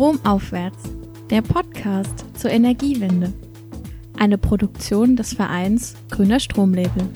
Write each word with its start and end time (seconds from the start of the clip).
Stromaufwärts, 0.00 0.84
der 1.28 1.42
Podcast 1.42 2.24
zur 2.34 2.50
Energiewende. 2.50 3.34
Eine 4.18 4.38
Produktion 4.38 5.14
des 5.14 5.34
Vereins 5.34 5.94
Grüner 6.10 6.40
Stromlabel. 6.40 7.06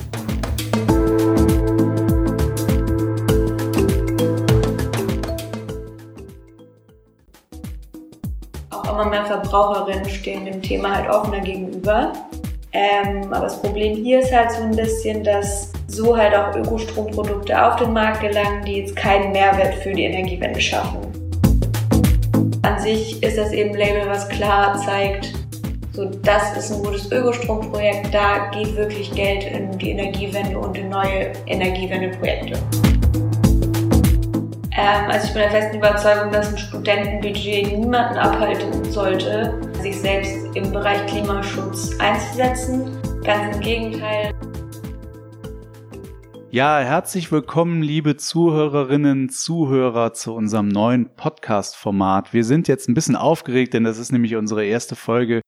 Auch 8.68 8.92
immer 8.92 9.08
mehr 9.08 9.24
Verbraucherinnen 9.24 10.10
stehen 10.10 10.44
dem 10.44 10.60
Thema 10.60 10.94
halt 10.94 11.08
offener 11.08 11.40
gegenüber. 11.40 12.12
Ähm, 12.72 13.32
aber 13.32 13.44
das 13.44 13.62
Problem 13.62 13.96
hier 13.96 14.20
ist 14.20 14.30
halt 14.30 14.52
so 14.52 14.62
ein 14.62 14.76
bisschen, 14.76 15.24
dass 15.24 15.72
so 15.86 16.14
halt 16.14 16.34
auch 16.34 16.54
Ökostromprodukte 16.54 17.66
auf 17.66 17.76
den 17.76 17.94
Markt 17.94 18.20
gelangen, 18.20 18.62
die 18.66 18.80
jetzt 18.80 18.94
keinen 18.94 19.32
Mehrwert 19.32 19.74
für 19.76 19.94
die 19.94 20.02
Energiewende 20.02 20.60
schaffen. 20.60 21.13
Sich 22.84 23.22
ist 23.22 23.38
das 23.38 23.50
eben 23.52 23.70
ein 23.70 23.78
Label, 23.78 24.10
was 24.10 24.28
klar 24.28 24.78
zeigt, 24.84 25.32
so 25.94 26.04
das 26.04 26.54
ist 26.54 26.70
ein 26.70 26.82
gutes 26.82 27.10
Ökostromprojekt, 27.10 28.12
da 28.12 28.50
geht 28.50 28.76
wirklich 28.76 29.10
Geld 29.10 29.44
in 29.44 29.78
die 29.78 29.92
Energiewende 29.92 30.58
und 30.58 30.76
in 30.76 30.90
neue 30.90 31.32
Energiewendeprojekte. 31.46 32.58
Ähm, 34.76 35.10
also 35.10 35.28
ich 35.28 35.32
bin 35.32 35.42
der 35.42 35.50
festen 35.50 35.78
Überzeugung, 35.78 36.30
dass 36.30 36.50
ein 36.50 36.58
Studentenbudget 36.58 37.78
niemanden 37.78 38.18
abhalten 38.18 38.84
sollte, 38.92 39.58
sich 39.80 39.98
selbst 39.98 40.36
im 40.54 40.70
Bereich 40.70 41.06
Klimaschutz 41.06 41.98
einzusetzen. 42.00 42.98
Ganz 43.24 43.56
im 43.56 43.62
Gegenteil. 43.62 44.34
Ja, 46.54 46.78
herzlich 46.78 47.32
willkommen, 47.32 47.82
liebe 47.82 48.16
Zuhörerinnen, 48.16 49.28
Zuhörer 49.28 50.12
zu 50.12 50.32
unserem 50.32 50.68
neuen 50.68 51.12
Podcast-Format. 51.16 52.32
Wir 52.32 52.44
sind 52.44 52.68
jetzt 52.68 52.88
ein 52.88 52.94
bisschen 52.94 53.16
aufgeregt, 53.16 53.74
denn 53.74 53.82
das 53.82 53.98
ist 53.98 54.12
nämlich 54.12 54.36
unsere 54.36 54.64
erste 54.64 54.94
Folge. 54.94 55.40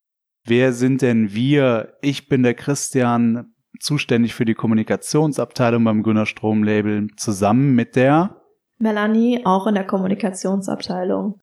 Wer 0.44 0.72
sind 0.72 1.02
denn 1.02 1.32
wir? 1.32 1.92
Ich 2.02 2.28
bin 2.28 2.42
der 2.42 2.54
Christian, 2.54 3.54
zuständig 3.78 4.34
für 4.34 4.44
die 4.44 4.54
Kommunikationsabteilung 4.54 5.84
beim 5.84 6.02
Gunnar 6.02 6.26
Strom 6.26 6.64
Label, 6.64 7.06
zusammen 7.16 7.76
mit 7.76 7.94
der 7.94 8.42
Melanie, 8.80 9.46
auch 9.46 9.68
in 9.68 9.76
der 9.76 9.86
Kommunikationsabteilung. 9.86 11.40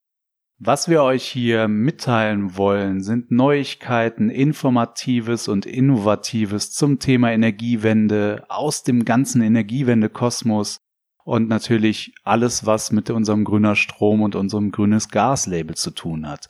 Was 0.65 0.87
wir 0.87 1.03
euch 1.03 1.25
hier 1.25 1.67
mitteilen 1.67 2.55
wollen, 2.55 3.01
sind 3.01 3.31
Neuigkeiten, 3.31 4.29
Informatives 4.29 5.49
und 5.49 5.65
Innovatives 5.65 6.71
zum 6.71 6.99
Thema 6.99 7.33
Energiewende 7.33 8.45
aus 8.47 8.83
dem 8.83 9.03
ganzen 9.03 9.41
Energiewende-Kosmos 9.41 10.77
und 11.25 11.49
natürlich 11.49 12.15
alles, 12.23 12.65
was 12.65 12.93
mit 12.93 13.09
unserem 13.09 13.43
grüner 13.43 13.75
Strom 13.75 14.21
und 14.21 14.35
unserem 14.35 14.71
grünes 14.71 15.09
Gas-Label 15.09 15.75
zu 15.75 15.91
tun 15.91 16.29
hat. 16.29 16.49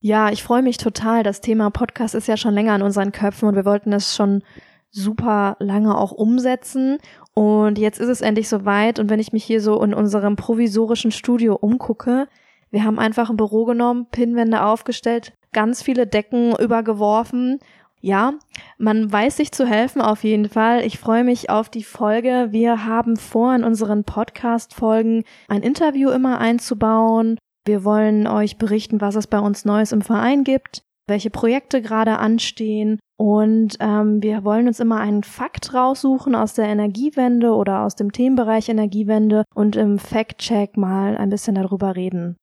Ja, 0.00 0.30
ich 0.30 0.42
freue 0.42 0.62
mich 0.62 0.78
total. 0.78 1.22
Das 1.22 1.40
Thema 1.40 1.70
Podcast 1.70 2.16
ist 2.16 2.26
ja 2.26 2.36
schon 2.36 2.54
länger 2.54 2.74
in 2.74 2.82
unseren 2.82 3.12
Köpfen 3.12 3.48
und 3.48 3.54
wir 3.54 3.64
wollten 3.64 3.92
es 3.92 4.16
schon 4.16 4.42
super 4.90 5.56
lange 5.60 5.96
auch 5.96 6.10
umsetzen. 6.10 6.98
Und 7.34 7.78
jetzt 7.78 8.00
ist 8.00 8.08
es 8.08 8.20
endlich 8.20 8.48
soweit. 8.48 8.98
Und 8.98 9.10
wenn 9.10 9.20
ich 9.20 9.32
mich 9.32 9.44
hier 9.44 9.60
so 9.60 9.80
in 9.80 9.94
unserem 9.94 10.34
provisorischen 10.34 11.12
Studio 11.12 11.54
umgucke, 11.54 12.26
wir 12.70 12.84
haben 12.84 12.98
einfach 12.98 13.30
ein 13.30 13.36
Büro 13.36 13.64
genommen, 13.64 14.06
Pinnwände 14.10 14.62
aufgestellt, 14.62 15.32
ganz 15.52 15.82
viele 15.82 16.06
Decken 16.06 16.54
übergeworfen. 16.56 17.58
Ja, 18.00 18.34
man 18.78 19.10
weiß 19.10 19.36
sich 19.36 19.50
zu 19.50 19.66
helfen 19.66 20.00
auf 20.00 20.22
jeden 20.22 20.48
Fall. 20.48 20.84
Ich 20.84 20.98
freue 20.98 21.24
mich 21.24 21.50
auf 21.50 21.68
die 21.68 21.82
Folge. 21.82 22.48
Wir 22.50 22.84
haben 22.84 23.16
vor, 23.16 23.54
in 23.54 23.64
unseren 23.64 24.04
Podcast-Folgen 24.04 25.24
ein 25.48 25.62
Interview 25.62 26.10
immer 26.10 26.38
einzubauen. 26.38 27.38
Wir 27.66 27.84
wollen 27.84 28.26
euch 28.26 28.56
berichten, 28.56 29.00
was 29.00 29.16
es 29.16 29.26
bei 29.26 29.40
uns 29.40 29.64
Neues 29.64 29.90
im 29.90 30.02
Verein 30.02 30.44
gibt, 30.44 30.82
welche 31.08 31.30
Projekte 31.30 31.82
gerade 31.82 32.18
anstehen. 32.18 33.00
Und 33.20 33.76
ähm, 33.80 34.22
wir 34.22 34.44
wollen 34.44 34.68
uns 34.68 34.78
immer 34.78 35.00
einen 35.00 35.24
Fakt 35.24 35.74
raussuchen 35.74 36.36
aus 36.36 36.54
der 36.54 36.66
Energiewende 36.66 37.52
oder 37.52 37.82
aus 37.82 37.96
dem 37.96 38.12
Themenbereich 38.12 38.68
Energiewende 38.68 39.42
und 39.56 39.74
im 39.74 39.98
Fact-Check 39.98 40.76
mal 40.76 41.16
ein 41.16 41.30
bisschen 41.30 41.56
darüber 41.56 41.96
reden. 41.96 42.36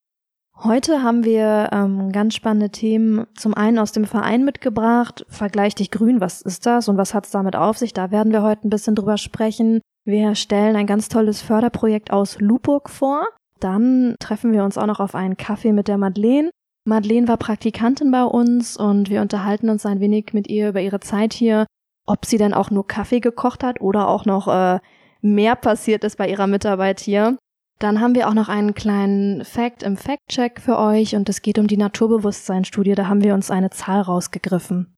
Heute 0.63 1.03
haben 1.03 1.25
wir 1.25 1.69
ähm, 1.73 2.11
ganz 2.13 2.33
spannende 2.33 2.69
Themen 2.69 3.27
zum 3.35 3.53
einen 3.53 3.77
aus 3.77 3.91
dem 3.91 4.05
Verein 4.05 4.45
mitgebracht. 4.45 5.25
Vergleich 5.27 5.75
dich 5.75 5.91
grün, 5.91 6.21
was 6.21 6.41
ist 6.41 6.65
das 6.65 6.87
und 6.87 6.97
was 6.97 7.13
hat 7.13 7.25
es 7.25 7.31
damit 7.31 7.55
auf 7.55 7.77
sich? 7.77 7.93
Da 7.93 8.09
werden 8.09 8.31
wir 8.31 8.41
heute 8.41 8.67
ein 8.67 8.69
bisschen 8.69 8.95
drüber 8.95 9.17
sprechen. 9.17 9.81
Wir 10.05 10.33
stellen 10.35 10.75
ein 10.75 10.87
ganz 10.87 11.09
tolles 11.09 11.41
Förderprojekt 11.41 12.11
aus 12.11 12.39
Luburg 12.39 12.89
vor. 12.89 13.27
Dann 13.59 14.15
treffen 14.19 14.53
wir 14.53 14.63
uns 14.63 14.77
auch 14.77 14.85
noch 14.85 14.99
auf 14.99 15.13
einen 15.13 15.35
Kaffee 15.35 15.73
mit 15.73 15.87
der 15.87 15.97
Madeleine. 15.97 16.51
Madeleine 16.87 17.27
war 17.27 17.37
Praktikantin 17.37 18.11
bei 18.11 18.23
uns 18.23 18.77
und 18.77 19.09
wir 19.09 19.21
unterhalten 19.21 19.69
uns 19.69 19.85
ein 19.85 19.99
wenig 19.99 20.33
mit 20.33 20.47
ihr 20.47 20.69
über 20.69 20.81
ihre 20.81 20.99
Zeit 20.99 21.33
hier, 21.33 21.65
ob 22.05 22.25
sie 22.25 22.37
denn 22.37 22.53
auch 22.53 22.71
nur 22.71 22.87
Kaffee 22.87 23.19
gekocht 23.19 23.63
hat 23.63 23.81
oder 23.81 24.07
auch 24.07 24.25
noch 24.25 24.47
äh, 24.47 24.79
mehr 25.21 25.55
passiert 25.55 26.03
ist 26.03 26.17
bei 26.17 26.29
ihrer 26.29 26.47
Mitarbeit 26.47 26.99
hier. 26.99 27.37
Dann 27.79 27.99
haben 27.99 28.15
wir 28.15 28.29
auch 28.29 28.33
noch 28.33 28.47
einen 28.47 28.73
kleinen 28.73 29.43
Fact 29.43 29.83
im 29.83 29.97
Fact-Check 29.97 30.61
für 30.61 30.79
euch 30.79 31.13
und 31.13 31.27
es 31.27 31.41
geht 31.41 31.59
um 31.59 31.67
die 31.67 31.75
Naturbewusstseinsstudie. 31.75 32.95
Da 32.95 33.07
haben 33.07 33.21
wir 33.21 33.33
uns 33.33 33.51
eine 33.51 33.69
Zahl 33.69 33.99
rausgegriffen. 33.99 34.95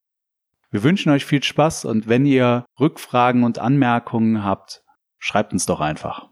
Wir 0.70 0.84
wünschen 0.84 1.12
euch 1.12 1.26
viel 1.26 1.42
Spaß 1.42 1.86
und 1.86 2.08
wenn 2.08 2.28
ihr 2.28 2.66
Rückfragen 2.80 3.44
und 3.44 3.58
Anmerkungen 3.58 4.44
habt, 4.44 4.84
schreibt 5.18 5.54
uns 5.54 5.66
doch 5.66 5.80
einfach. 5.80 6.30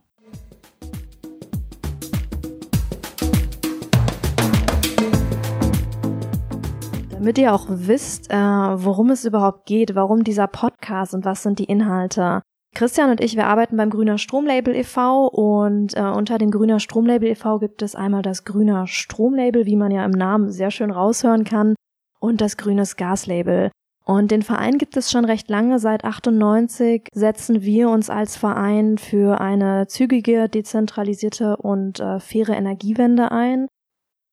Damit 7.09 7.39
ihr 7.39 7.56
auch 7.56 7.66
wisst, 7.69 8.29
äh, 8.29 8.35
worum 8.35 9.09
es 9.09 9.25
überhaupt 9.25 9.66
geht, 9.66 9.95
warum 9.95 10.23
dieser 10.23 10.45
Podcast 10.45 11.16
und 11.16 11.25
was 11.25 11.41
sind 11.41 11.57
die 11.57 11.63
Inhalte, 11.63 12.44
Christian 12.75 13.09
und 13.09 13.22
ich, 13.22 13.36
wir 13.36 13.47
arbeiten 13.47 13.78
beim 13.78 13.90
Grüner 13.90 14.18
Stromlabel 14.18 14.75
e.V. 14.75 15.28
und 15.28 15.96
äh, 15.96 16.02
unter 16.02 16.38
dem 16.38 16.52
Grüner 16.52 16.80
Stromlabel 16.80 17.30
e.V. 17.30 17.59
gibt 17.59 17.81
es 17.81 17.96
einmal 17.96 18.22
das 18.22 18.44
Grüner 18.44 18.86
Stromlabel, 18.86 19.66
wie 19.66 19.78
man 19.78 19.91
ja 19.91 20.06
im 20.06 20.12
Namen 20.12 20.52
sehr 20.52 20.72
schön 20.72 20.91
raushören 20.91 21.46
kann, 21.46 21.75
und 22.19 22.41
das 22.41 22.58
Grünes 22.58 22.97
Gaslabel. 22.97 23.72
Und 24.06 24.30
den 24.30 24.44
Verein 24.44 24.78
gibt 24.78 24.97
es 24.97 25.09
schon 25.09 25.25
recht 25.25 25.50
lange. 25.50 25.80
Seit 25.80 26.03
98 26.03 27.08
setzen 27.13 27.63
wir 27.63 27.90
uns 27.90 28.09
als 28.09 28.36
Verein 28.36 28.97
für 28.97 29.42
eine 29.42 29.88
zügige, 29.88 30.47
dezentralisierte 30.47 31.57
und 31.57 32.00
äh, 32.00 32.19
faire 32.19 32.56
Energiewende 32.56 33.31
ein. 33.31 33.68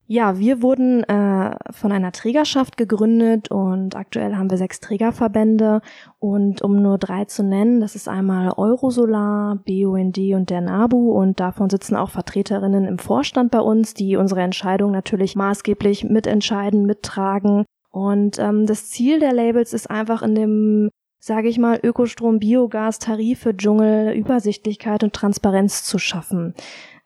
Ja, 0.06 0.38
wir 0.38 0.62
wurden 0.62 1.04
äh, 1.04 1.56
von 1.70 1.92
einer 1.92 2.12
Trägerschaft 2.12 2.76
gegründet 2.76 3.50
und 3.50 3.96
aktuell 3.96 4.34
haben 4.34 4.50
wir 4.50 4.58
sechs 4.58 4.80
Trägerverbände 4.80 5.80
und 6.18 6.60
um 6.60 6.82
nur 6.82 6.98
drei 6.98 7.24
zu 7.24 7.42
nennen, 7.44 7.80
das 7.80 7.94
ist 7.94 8.08
einmal 8.08 8.52
Eurosolar, 8.56 9.60
BUND 9.64 10.18
und 10.18 10.50
der 10.50 10.60
NABU 10.60 11.12
und 11.12 11.40
davon 11.40 11.70
sitzen 11.70 11.96
auch 11.96 12.10
Vertreterinnen 12.10 12.84
im 12.84 12.98
Vorstand 12.98 13.52
bei 13.52 13.60
uns, 13.60 13.94
die 13.94 14.16
unsere 14.16 14.42
Entscheidung 14.42 14.90
natürlich 14.90 15.36
maßgeblich 15.36 16.04
mitentscheiden, 16.04 16.84
mittragen. 16.84 17.64
Und 17.90 18.38
ähm, 18.38 18.66
das 18.66 18.90
Ziel 18.90 19.20
der 19.20 19.32
Labels 19.32 19.72
ist 19.72 19.88
einfach 19.90 20.22
in 20.22 20.34
dem 20.34 20.90
sage 21.24 21.48
ich 21.48 21.56
mal, 21.56 21.78
Ökostrom, 21.80 22.40
Biogas, 22.40 22.98
Tarife, 22.98 23.56
Dschungel, 23.56 24.12
Übersichtlichkeit 24.12 25.04
und 25.04 25.12
Transparenz 25.12 25.84
zu 25.84 25.98
schaffen. 25.98 26.52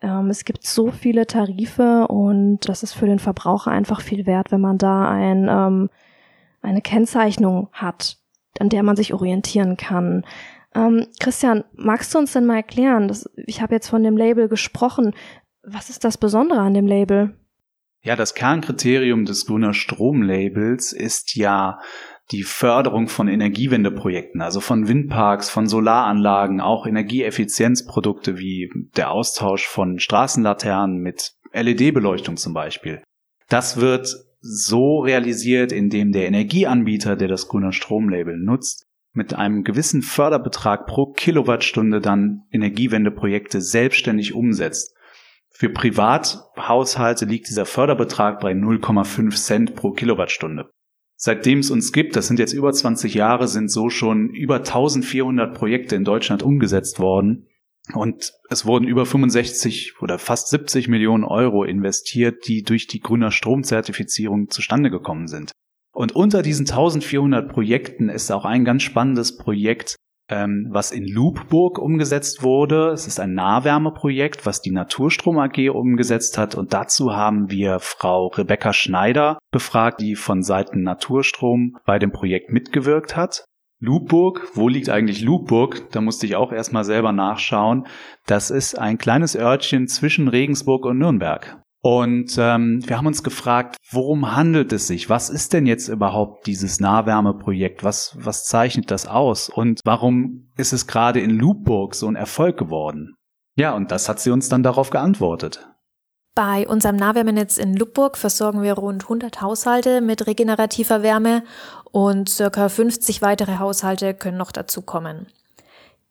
Ähm, 0.07 0.31
es 0.31 0.45
gibt 0.45 0.65
so 0.65 0.93
viele 0.93 1.27
Tarife 1.27 2.07
und 2.07 2.61
das 2.69 2.85
ist 2.85 2.93
für 2.93 3.07
den 3.07 3.19
Verbraucher 3.19 3.73
einfach 3.73 4.01
viel 4.01 4.25
wert, 4.25 4.53
wenn 4.53 4.61
man 4.61 4.79
da 4.79 5.11
ein, 5.11 5.49
ähm, 5.51 5.91
eine 6.63 6.81
Kennzeichnung 6.81 7.69
hat, 7.73 8.19
an 8.61 8.69
der 8.69 8.85
man 8.85 8.95
sich 8.95 9.13
orientieren 9.13 9.77
kann. 9.77 10.25
Ähm, 10.77 11.09
Christian, 11.19 11.65
magst 11.75 12.15
du 12.15 12.19
uns 12.19 12.33
denn 12.33 12.47
mal 12.47 12.57
erklären, 12.57 13.09
das, 13.09 13.29
ich 13.47 13.61
habe 13.61 13.75
jetzt 13.75 13.89
von 13.89 14.05
dem 14.05 14.17
Label 14.17 14.49
gesprochen, 14.49 15.13
was 15.65 15.91
ist 15.91 16.05
das 16.05 16.19
Besondere 16.19 16.61
an 16.61 16.75
dem 16.75 16.87
Label? 16.87 17.37
Ja, 18.03 18.15
das 18.15 18.35
Kernkriterium 18.35 19.25
des 19.25 19.47
Grüner 19.47 19.75
Stromlabels 19.75 20.93
ist 20.93 21.35
ja 21.35 21.81
die 22.33 22.43
Förderung 22.43 23.09
von 23.09 23.29
Energiewendeprojekten, 23.29 24.41
also 24.41 24.61
von 24.61 24.89
Windparks, 24.89 25.49
von 25.49 25.67
Solaranlagen, 25.67 26.61
auch 26.61 26.87
Energieeffizienzprodukte 26.87 28.39
wie 28.39 28.71
der 28.97 29.11
Austausch 29.13 29.67
von 29.67 29.99
Straßenlaternen 29.99 30.99
mit 30.99 31.35
LED-Beleuchtung 31.53 32.37
zum 32.37 32.53
Beispiel. 32.53 33.03
Das 33.49 33.81
wird 33.81 34.13
so 34.41 34.99
realisiert, 34.99 35.73
indem 35.73 36.13
der 36.13 36.27
Energieanbieter, 36.27 37.17
der 37.17 37.29
das 37.29 37.49
grüne 37.49 37.73
Stromlabel 37.73 38.37
nutzt, 38.37 38.87
mit 39.13 39.35
einem 39.35 39.65
gewissen 39.65 40.03
Förderbetrag 40.03 40.87
pro 40.87 41.13
Kilowattstunde 41.13 42.01
dann 42.01 42.43
Energiewendeprojekte 42.51 43.61
selbstständig 43.61 44.35
umsetzt. 44.35 44.95
Für 45.49 45.71
Privathaushalte 45.71 47.25
liegt 47.25 47.49
dieser 47.49 47.65
Förderbetrag 47.65 48.41
bei 48.41 48.53
0,5 48.53 49.35
Cent 49.35 49.75
pro 49.75 49.93
Kilowattstunde. 49.93 50.69
Seitdem 51.17 51.61
es 51.61 51.71
uns 51.71 51.93
gibt, 51.93 52.15
das 52.15 52.27
sind 52.29 52.39
jetzt 52.39 52.53
über 52.53 52.73
20 52.73 53.15
Jahre, 53.15 53.49
sind 53.49 53.71
so 53.71 53.89
schon 53.89 54.29
über 54.31 54.57
1400 54.57 55.55
Projekte 55.55 55.97
in 55.97 56.05
Deutschland 56.05 56.43
umgesetzt 56.43 57.01
worden. 57.01 57.49
Und 57.95 58.33
es 58.51 58.67
wurden 58.67 58.87
über 58.87 59.07
65 59.07 60.03
oder 60.03 60.19
fast 60.19 60.49
70 60.49 60.89
Millionen 60.89 61.25
Euro 61.25 61.65
investiert, 61.65 62.47
die 62.49 62.63
durch 62.63 62.87
die 62.87 63.01
grüner 63.01 63.31
Stromzertifizierung 63.31 64.51
zustande 64.51 64.91
gekommen 64.91 65.29
sind. 65.29 65.53
Und 65.93 66.15
unter 66.15 66.43
diesen 66.43 66.69
1400 66.69 67.49
Projekten 67.49 68.09
ist 68.11 68.31
auch 68.31 68.45
ein 68.45 68.65
ganz 68.65 68.83
spannendes 68.83 69.37
Projekt, 69.37 69.97
ähm, 70.29 70.69
was 70.71 70.93
in 70.93 71.07
Loopburg 71.07 71.79
umgesetzt 71.79 72.43
wurde. 72.43 72.91
Es 72.91 73.07
ist 73.07 73.21
ein 73.21 73.35
Nahwärmeprojekt, 73.35 74.47
was 74.47 74.61
die 74.61 74.73
Naturstrom 74.73 75.39
AG 75.39 75.71
umgesetzt 75.71 76.39
hat. 76.39 76.55
Und 76.55 76.73
dazu 76.73 77.15
haben 77.15 77.51
wir 77.51 77.79
Frau 77.81 78.29
Rebecca 78.29 78.73
Schneider 78.73 79.39
befragt, 79.53 80.01
die 80.01 80.17
von 80.17 80.43
Seiten 80.43 80.83
Naturstrom 80.83 81.77
bei 81.85 81.99
dem 81.99 82.13
Projekt 82.13 82.51
mitgewirkt 82.51 83.17
hat. 83.17 83.45
Lubburg, 83.79 84.49
wo 84.55 84.69
liegt 84.69 84.89
eigentlich 84.89 85.21
Lubburg? 85.21 85.91
Da 85.93 86.01
musste 86.01 86.27
ich 86.27 86.35
auch 86.35 86.51
erstmal 86.51 86.85
selber 86.85 87.13
nachschauen. 87.13 87.87
Das 88.27 88.51
ist 88.51 88.79
ein 88.79 88.97
kleines 88.97 89.37
Örtchen 89.37 89.87
zwischen 89.87 90.29
Regensburg 90.29 90.87
und 90.87 90.99
Nürnberg. 90.99 91.59
Und 91.87 92.37
ähm, 92.37 92.81
wir 92.85 92.99
haben 92.99 93.07
uns 93.07 93.23
gefragt, 93.23 93.77
worum 93.93 94.35
handelt 94.35 94.73
es 94.73 94.89
sich? 94.89 95.09
Was 95.09 95.31
ist 95.31 95.53
denn 95.53 95.67
jetzt 95.67 95.87
überhaupt 95.87 96.49
dieses 96.49 96.81
Nahwärmeprojekt? 96.81 97.85
Was, 97.85 98.17
was 98.19 98.45
zeichnet 98.45 98.91
das 98.91 99.07
aus? 99.07 99.49
Und 99.49 99.83
warum 99.85 100.51
ist 100.57 100.73
es 100.73 100.89
gerade 100.89 101.21
in 101.21 101.31
Lubburg 101.31 101.95
so 101.95 102.09
ein 102.09 102.17
Erfolg 102.17 102.57
geworden? 102.57 103.15
Ja, 103.55 103.73
und 103.73 103.93
das 103.93 104.09
hat 104.09 104.19
sie 104.19 104.33
uns 104.33 104.49
dann 104.49 104.65
darauf 104.65 104.91
geantwortet. 104.91 105.65
Bei 106.35 106.67
unserem 106.67 106.97
Nahwärmenetz 106.97 107.57
in 107.57 107.77
Lubburg 107.77 108.17
versorgen 108.17 108.65
wir 108.65 108.73
rund 108.73 109.05
100 109.05 109.41
Haushalte 109.41 110.01
mit 110.01 110.27
regenerativer 110.27 111.05
Wärme 111.05 111.45
und 111.93 112.29
circa 112.29 112.69
50 112.69 113.23
weitere 113.23 113.61
Haushalte 113.61 114.13
können 114.13 114.39
noch 114.39 114.51
dazukommen. 114.51 115.29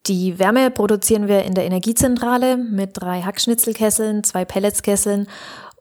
Die 0.08 0.38
Wärme 0.38 0.70
produzieren 0.70 1.28
wir 1.28 1.44
in 1.46 1.56
der 1.56 1.66
Energiezentrale 1.66 2.58
mit 2.58 2.92
drei 2.94 3.24
Hackschnitzelkesseln, 3.24 4.24
zwei 4.24 4.46
Pelletskesseln 4.46 5.28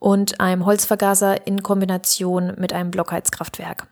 und 0.04 0.38
einem 0.38 0.66
Holzvergaser 0.66 1.46
in 1.46 1.62
Kombination 1.62 2.52
mit 2.58 2.74
einem 2.74 2.90
Blockheizkraftwerk. 2.90 3.88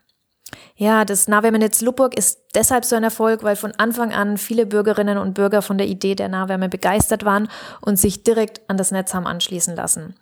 Ja, 0.77 1.07
das 1.07 1.27
Nahwärmenetz 1.27 1.81
Lubburg 1.81 2.15
ist 2.19 2.39
deshalb 2.55 2.85
so 2.85 2.95
ein 2.97 3.03
Erfolg, 3.03 3.43
weil 3.45 3.57
von 3.57 3.73
Anfang 3.79 4.13
an 4.13 4.37
viele 4.37 4.67
Bürgerinnen 4.67 5.17
und 5.17 5.33
Bürger 5.33 5.63
von 5.63 5.79
der 5.79 5.87
Idee 5.87 6.15
der 6.15 6.29
Nahwärme 6.29 6.69
begeistert 6.69 7.25
waren 7.25 7.49
und 7.81 7.99
sich 7.99 8.25
direkt 8.25 8.61
an 8.69 8.77
das 8.77 8.91
Netz 8.91 9.15
haben 9.15 9.27
anschließen 9.27 9.75
lassen. 9.75 10.15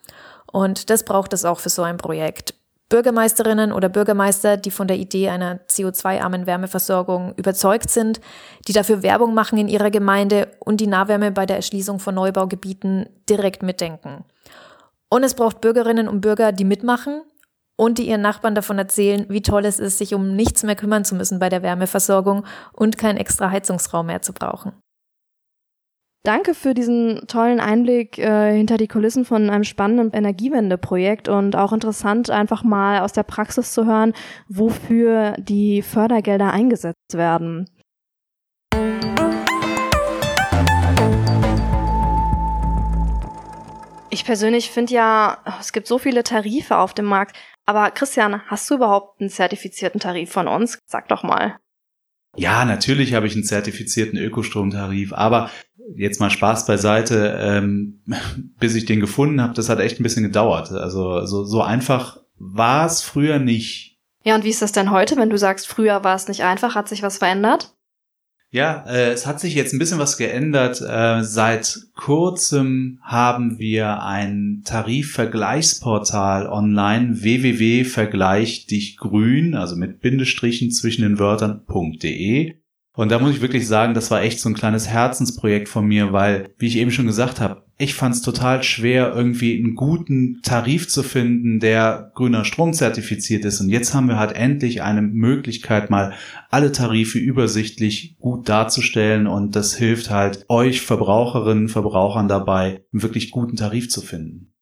Und 0.47 0.91
das 0.91 1.05
braucht 1.05 1.33
es 1.33 1.45
auch 1.45 1.59
für 1.59 1.71
so 1.71 1.83
ein 1.83 1.97
Projekt. 1.97 2.55
Bürgermeisterinnen 2.89 3.73
oder 3.73 3.89
Bürgermeister, 3.89 4.57
die 4.57 4.71
von 4.71 4.87
der 4.87 4.97
Idee 4.97 5.31
einer 5.31 5.57
CO2-armen 5.69 6.47
Wärmeversorgung 6.47 7.35
überzeugt 7.35 7.91
sind, 7.91 8.21
die 8.69 8.73
dafür 8.73 9.03
Werbung 9.03 9.35
machen 9.35 9.59
in 9.59 9.67
ihrer 9.67 9.91
Gemeinde 9.91 10.53
und 10.61 10.81
die 10.81 10.87
Nahwärme 10.87 11.33
bei 11.33 11.47
der 11.47 11.57
Erschließung 11.57 11.99
von 11.99 12.15
Neubaugebieten 12.15 13.09
direkt 13.29 13.65
mitdenken. 13.65 14.25
Und 15.12 15.25
es 15.25 15.35
braucht 15.35 15.61
Bürgerinnen 15.61 16.09
und 16.09 16.21
Bürger, 16.21 16.53
die 16.53 16.65
mitmachen 16.65 17.23
und 17.77 17.99
die 17.99 18.09
ihren 18.09 18.21
Nachbarn 18.21 18.55
davon 18.55 18.79
erzählen, 18.79 19.27
wie 19.29 19.43
toll 19.43 19.65
es 19.65 19.81
ist, 19.81 19.99
sich 19.99 20.15
um 20.15 20.37
nichts 20.37 20.62
mehr 20.62 20.77
kümmern 20.77 21.05
zu 21.05 21.15
müssen 21.15 21.39
bei 21.39 21.49
der 21.49 21.62
Wärmeversorgung 21.62 22.45
und 22.73 22.99
keinen 22.99 23.17
extra 23.17 23.51
Heizungsraum 23.51 24.07
mehr 24.07 24.23
zu 24.23 24.33
brauchen. 24.33 24.73
Danke 26.23 26.53
für 26.53 26.75
diesen 26.75 27.27
tollen 27.29 27.61
Einblick 27.61 28.19
äh, 28.19 28.55
hinter 28.55 28.77
die 28.77 28.89
Kulissen 28.89 29.25
von 29.25 29.49
einem 29.49 29.65
spannenden 29.65 30.12
Energiewendeprojekt 30.12 31.31
und 31.31 31.56
auch 31.56 31.73
interessant, 31.73 32.29
einfach 32.29 32.63
mal 32.63 33.01
aus 33.01 33.15
der 33.15 33.23
Praxis 33.23 33.73
zu 33.73 33.87
hören, 33.87 34.13
wofür 34.47 35.33
die 35.39 35.81
Fördergelder 35.81 36.53
eingesetzt 36.53 37.15
werden. 37.15 37.71
Ich 44.11 44.25
persönlich 44.25 44.71
finde 44.71 44.93
ja, 44.95 45.39
es 45.61 45.73
gibt 45.73 45.87
so 45.87 45.99
viele 45.99 46.25
Tarife 46.25 46.77
auf 46.77 46.95
dem 46.95 47.07
Markt. 47.07 47.37
Aber 47.65 47.91
Christian, 47.93 48.43
hast 48.47 48.69
du 48.69 48.75
überhaupt 48.75 49.21
einen 49.21 49.31
zertifizierten 49.31 50.01
Tarif 50.01 50.33
von 50.33 50.49
uns? 50.49 50.79
Sag 50.87 51.09
doch 51.09 51.23
mal. 51.23 51.59
Ja, 52.37 52.65
natürlich 52.65 53.15
habe 53.15 53.27
ich 53.27 53.35
einen 53.35 53.45
zertifizierten 53.45 54.19
Ökostromtarif, 54.19 55.12
aber 55.12 55.51
jetzt 55.95 56.21
mal 56.21 56.31
Spaß 56.31 56.67
beiseite, 56.67 57.39
ähm, 57.41 58.03
bis 58.59 58.75
ich 58.75 58.85
den 58.85 59.01
gefunden 59.01 59.41
habe, 59.41 59.55
das 59.55 59.69
hat 59.69 59.81
echt 59.81 60.01
ein 60.01 60.03
bisschen 60.03 60.25
gedauert. 60.25 60.71
Also 60.73 61.25
so, 61.27 61.45
so 61.45 61.63
einfach 61.63 62.19
war 62.39 62.87
es 62.87 63.03
früher 63.03 63.39
nicht. 63.39 63.99
Ja, 64.25 64.35
und 64.35 64.45
wie 64.45 64.51
ist 64.51 64.63
das 64.63 64.73
denn 64.73 64.91
heute, 64.91 65.17
wenn 65.17 65.31
du 65.31 65.39
sagst, 65.39 65.67
früher 65.67 66.05
war 66.05 66.15
es 66.15 66.29
nicht 66.29 66.43
einfach? 66.43 66.75
Hat 66.75 66.89
sich 66.89 67.03
was 67.03 67.19
verändert? 67.19 67.75
Ja, 68.52 68.85
äh, 68.88 69.12
es 69.12 69.26
hat 69.26 69.38
sich 69.38 69.55
jetzt 69.55 69.73
ein 69.73 69.79
bisschen 69.79 70.00
was 70.00 70.17
geändert. 70.17 70.81
Äh, 70.81 71.23
seit 71.23 71.87
kurzem 71.94 72.99
haben 73.02 73.61
wir 73.61 74.02
ein 74.02 74.62
Tarifvergleichsportal 74.64 76.49
online 76.49 77.23
www.vergleich 77.23 78.67
dich 78.67 78.97
grün, 78.97 79.55
also 79.55 79.76
mit 79.76 80.00
Bindestrichen 80.00 80.73
zwischen 80.73 81.02
den 81.02 81.20
Wörtern.de. 81.20 82.55
Und 83.00 83.11
da 83.11 83.19
muss 83.19 83.31
ich 83.31 83.41
wirklich 83.41 83.67
sagen, 83.67 83.94
das 83.94 84.11
war 84.11 84.20
echt 84.20 84.41
so 84.41 84.50
ein 84.50 84.55
kleines 84.55 84.87
Herzensprojekt 84.87 85.70
von 85.70 85.87
mir, 85.87 86.12
weil, 86.12 86.50
wie 86.58 86.67
ich 86.67 86.76
eben 86.76 86.91
schon 86.91 87.06
gesagt 87.06 87.41
habe, 87.41 87.64
ich 87.79 87.94
fand 87.94 88.14
es 88.14 88.20
total 88.20 88.62
schwer, 88.62 89.14
irgendwie 89.17 89.56
einen 89.56 89.75
guten 89.75 90.43
Tarif 90.43 90.87
zu 90.87 91.02
finden, 91.02 91.61
der 91.61 92.12
grüner 92.14 92.44
Strom 92.44 92.75
zertifiziert 92.75 93.47
ist. 93.47 93.62
Und 93.62 93.70
jetzt 93.70 93.94
haben 93.94 94.08
wir 94.08 94.19
halt 94.19 94.32
endlich 94.32 94.82
eine 94.82 95.00
Möglichkeit, 95.00 95.88
mal 95.88 96.12
alle 96.50 96.73
Tarife 96.73 97.19
übersichtlich 97.19 98.19
gut 98.20 98.50
darzustellen. 98.50 99.26
Und 99.26 99.56
das 99.56 99.75
hilft 99.75 100.11
halt 100.11 100.44
euch 100.50 100.82
Verbraucherinnen, 100.82 101.69
Verbrauchern 101.69 102.29
dabei, 102.29 102.85
einen 102.93 103.03
wirklich 103.03 103.31
guten 103.31 103.56
Tarif 103.56 103.88
zu 103.88 104.03
finden. 104.03 104.53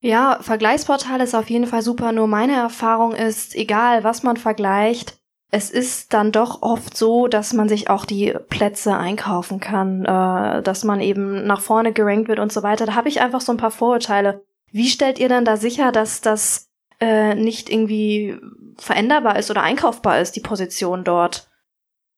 Ja, 0.00 0.38
Vergleichsportal 0.40 1.20
ist 1.20 1.34
auf 1.34 1.50
jeden 1.50 1.66
Fall 1.66 1.82
super. 1.82 2.12
Nur 2.12 2.26
meine 2.26 2.54
Erfahrung 2.54 3.12
ist, 3.12 3.54
egal 3.54 4.02
was 4.02 4.22
man 4.22 4.38
vergleicht, 4.38 5.18
es 5.50 5.70
ist 5.70 6.12
dann 6.12 6.32
doch 6.32 6.62
oft 6.62 6.96
so, 6.96 7.28
dass 7.28 7.52
man 7.52 7.68
sich 7.68 7.88
auch 7.88 8.04
die 8.04 8.34
Plätze 8.48 8.96
einkaufen 8.96 9.60
kann, 9.60 10.04
äh, 10.04 10.62
dass 10.62 10.84
man 10.84 11.00
eben 11.00 11.46
nach 11.46 11.60
vorne 11.60 11.92
gerankt 11.92 12.28
wird 12.28 12.40
und 12.40 12.52
so 12.52 12.62
weiter. 12.62 12.86
Da 12.86 12.94
habe 12.94 13.08
ich 13.08 13.20
einfach 13.20 13.40
so 13.40 13.52
ein 13.52 13.58
paar 13.58 13.70
Vorurteile. 13.70 14.44
Wie 14.72 14.88
stellt 14.88 15.18
ihr 15.18 15.28
dann 15.28 15.44
da 15.44 15.56
sicher, 15.56 15.92
dass 15.92 16.20
das 16.20 16.68
äh, 17.00 17.34
nicht 17.34 17.70
irgendwie 17.70 18.38
veränderbar 18.76 19.38
ist 19.38 19.50
oder 19.50 19.62
einkaufbar 19.62 20.20
ist, 20.20 20.32
die 20.32 20.40
Position 20.40 21.04
dort? 21.04 21.48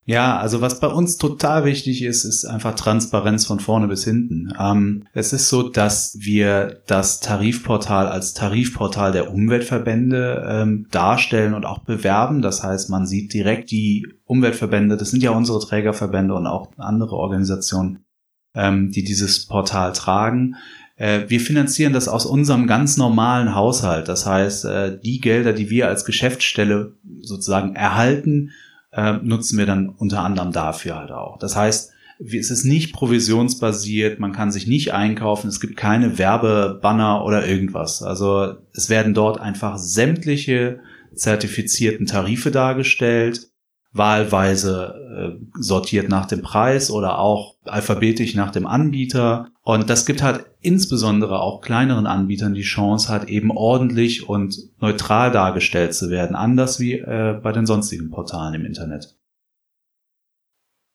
Ja, 0.08 0.38
also 0.38 0.62
was 0.62 0.80
bei 0.80 0.86
uns 0.86 1.18
total 1.18 1.66
wichtig 1.66 2.02
ist, 2.02 2.24
ist 2.24 2.46
einfach 2.46 2.74
Transparenz 2.74 3.44
von 3.44 3.60
vorne 3.60 3.88
bis 3.88 4.04
hinten. 4.04 4.54
Ähm, 4.58 5.04
es 5.12 5.34
ist 5.34 5.50
so, 5.50 5.68
dass 5.68 6.16
wir 6.18 6.80
das 6.86 7.20
Tarifportal 7.20 8.08
als 8.08 8.32
Tarifportal 8.32 9.12
der 9.12 9.30
Umweltverbände 9.30 10.46
ähm, 10.48 10.86
darstellen 10.90 11.52
und 11.52 11.66
auch 11.66 11.80
bewerben. 11.80 12.40
Das 12.40 12.62
heißt, 12.62 12.88
man 12.88 13.06
sieht 13.06 13.34
direkt 13.34 13.70
die 13.70 14.08
Umweltverbände, 14.24 14.96
das 14.96 15.10
sind 15.10 15.22
ja 15.22 15.32
unsere 15.32 15.60
Trägerverbände 15.60 16.32
und 16.32 16.46
auch 16.46 16.70
andere 16.78 17.14
Organisationen, 17.14 18.06
ähm, 18.54 18.90
die 18.90 19.04
dieses 19.04 19.44
Portal 19.44 19.92
tragen. 19.92 20.56
Äh, 20.96 21.24
wir 21.28 21.40
finanzieren 21.40 21.92
das 21.92 22.08
aus 22.08 22.24
unserem 22.24 22.66
ganz 22.66 22.96
normalen 22.96 23.54
Haushalt. 23.54 24.08
Das 24.08 24.24
heißt, 24.24 24.64
äh, 24.64 24.98
die 24.98 25.20
Gelder, 25.20 25.52
die 25.52 25.68
wir 25.68 25.86
als 25.86 26.06
Geschäftsstelle 26.06 26.94
sozusagen 27.20 27.76
erhalten, 27.76 28.52
äh, 28.98 29.18
nutzen 29.22 29.58
wir 29.58 29.66
dann 29.66 29.88
unter 29.88 30.22
anderem 30.22 30.50
dafür 30.50 30.96
halt 30.96 31.12
auch. 31.12 31.38
Das 31.38 31.54
heißt, 31.54 31.92
es 32.18 32.50
ist 32.50 32.64
nicht 32.64 32.92
provisionsbasiert, 32.92 34.18
man 34.18 34.32
kann 34.32 34.50
sich 34.50 34.66
nicht 34.66 34.92
einkaufen, 34.92 35.46
es 35.46 35.60
gibt 35.60 35.76
keine 35.76 36.18
Werbebanner 36.18 37.24
oder 37.24 37.46
irgendwas. 37.46 38.02
Also 38.02 38.56
es 38.72 38.90
werden 38.90 39.14
dort 39.14 39.40
einfach 39.40 39.78
sämtliche 39.78 40.80
zertifizierten 41.14 42.06
Tarife 42.06 42.50
dargestellt 42.50 43.48
wahlweise 43.92 45.38
äh, 45.38 45.60
sortiert 45.60 46.08
nach 46.08 46.26
dem 46.26 46.42
Preis 46.42 46.90
oder 46.90 47.18
auch 47.18 47.56
alphabetisch 47.64 48.34
nach 48.34 48.50
dem 48.50 48.66
Anbieter. 48.66 49.48
Und 49.62 49.90
das 49.90 50.06
gibt 50.06 50.22
halt 50.22 50.46
insbesondere 50.60 51.40
auch 51.40 51.60
kleineren 51.60 52.06
Anbietern 52.06 52.54
die 52.54 52.62
Chance, 52.62 53.08
halt 53.08 53.28
eben 53.28 53.50
ordentlich 53.50 54.28
und 54.28 54.56
neutral 54.80 55.30
dargestellt 55.30 55.94
zu 55.94 56.10
werden, 56.10 56.36
anders 56.36 56.80
wie 56.80 56.94
äh, 56.94 57.38
bei 57.42 57.52
den 57.52 57.66
sonstigen 57.66 58.10
Portalen 58.10 58.54
im 58.54 58.64
Internet. 58.64 59.17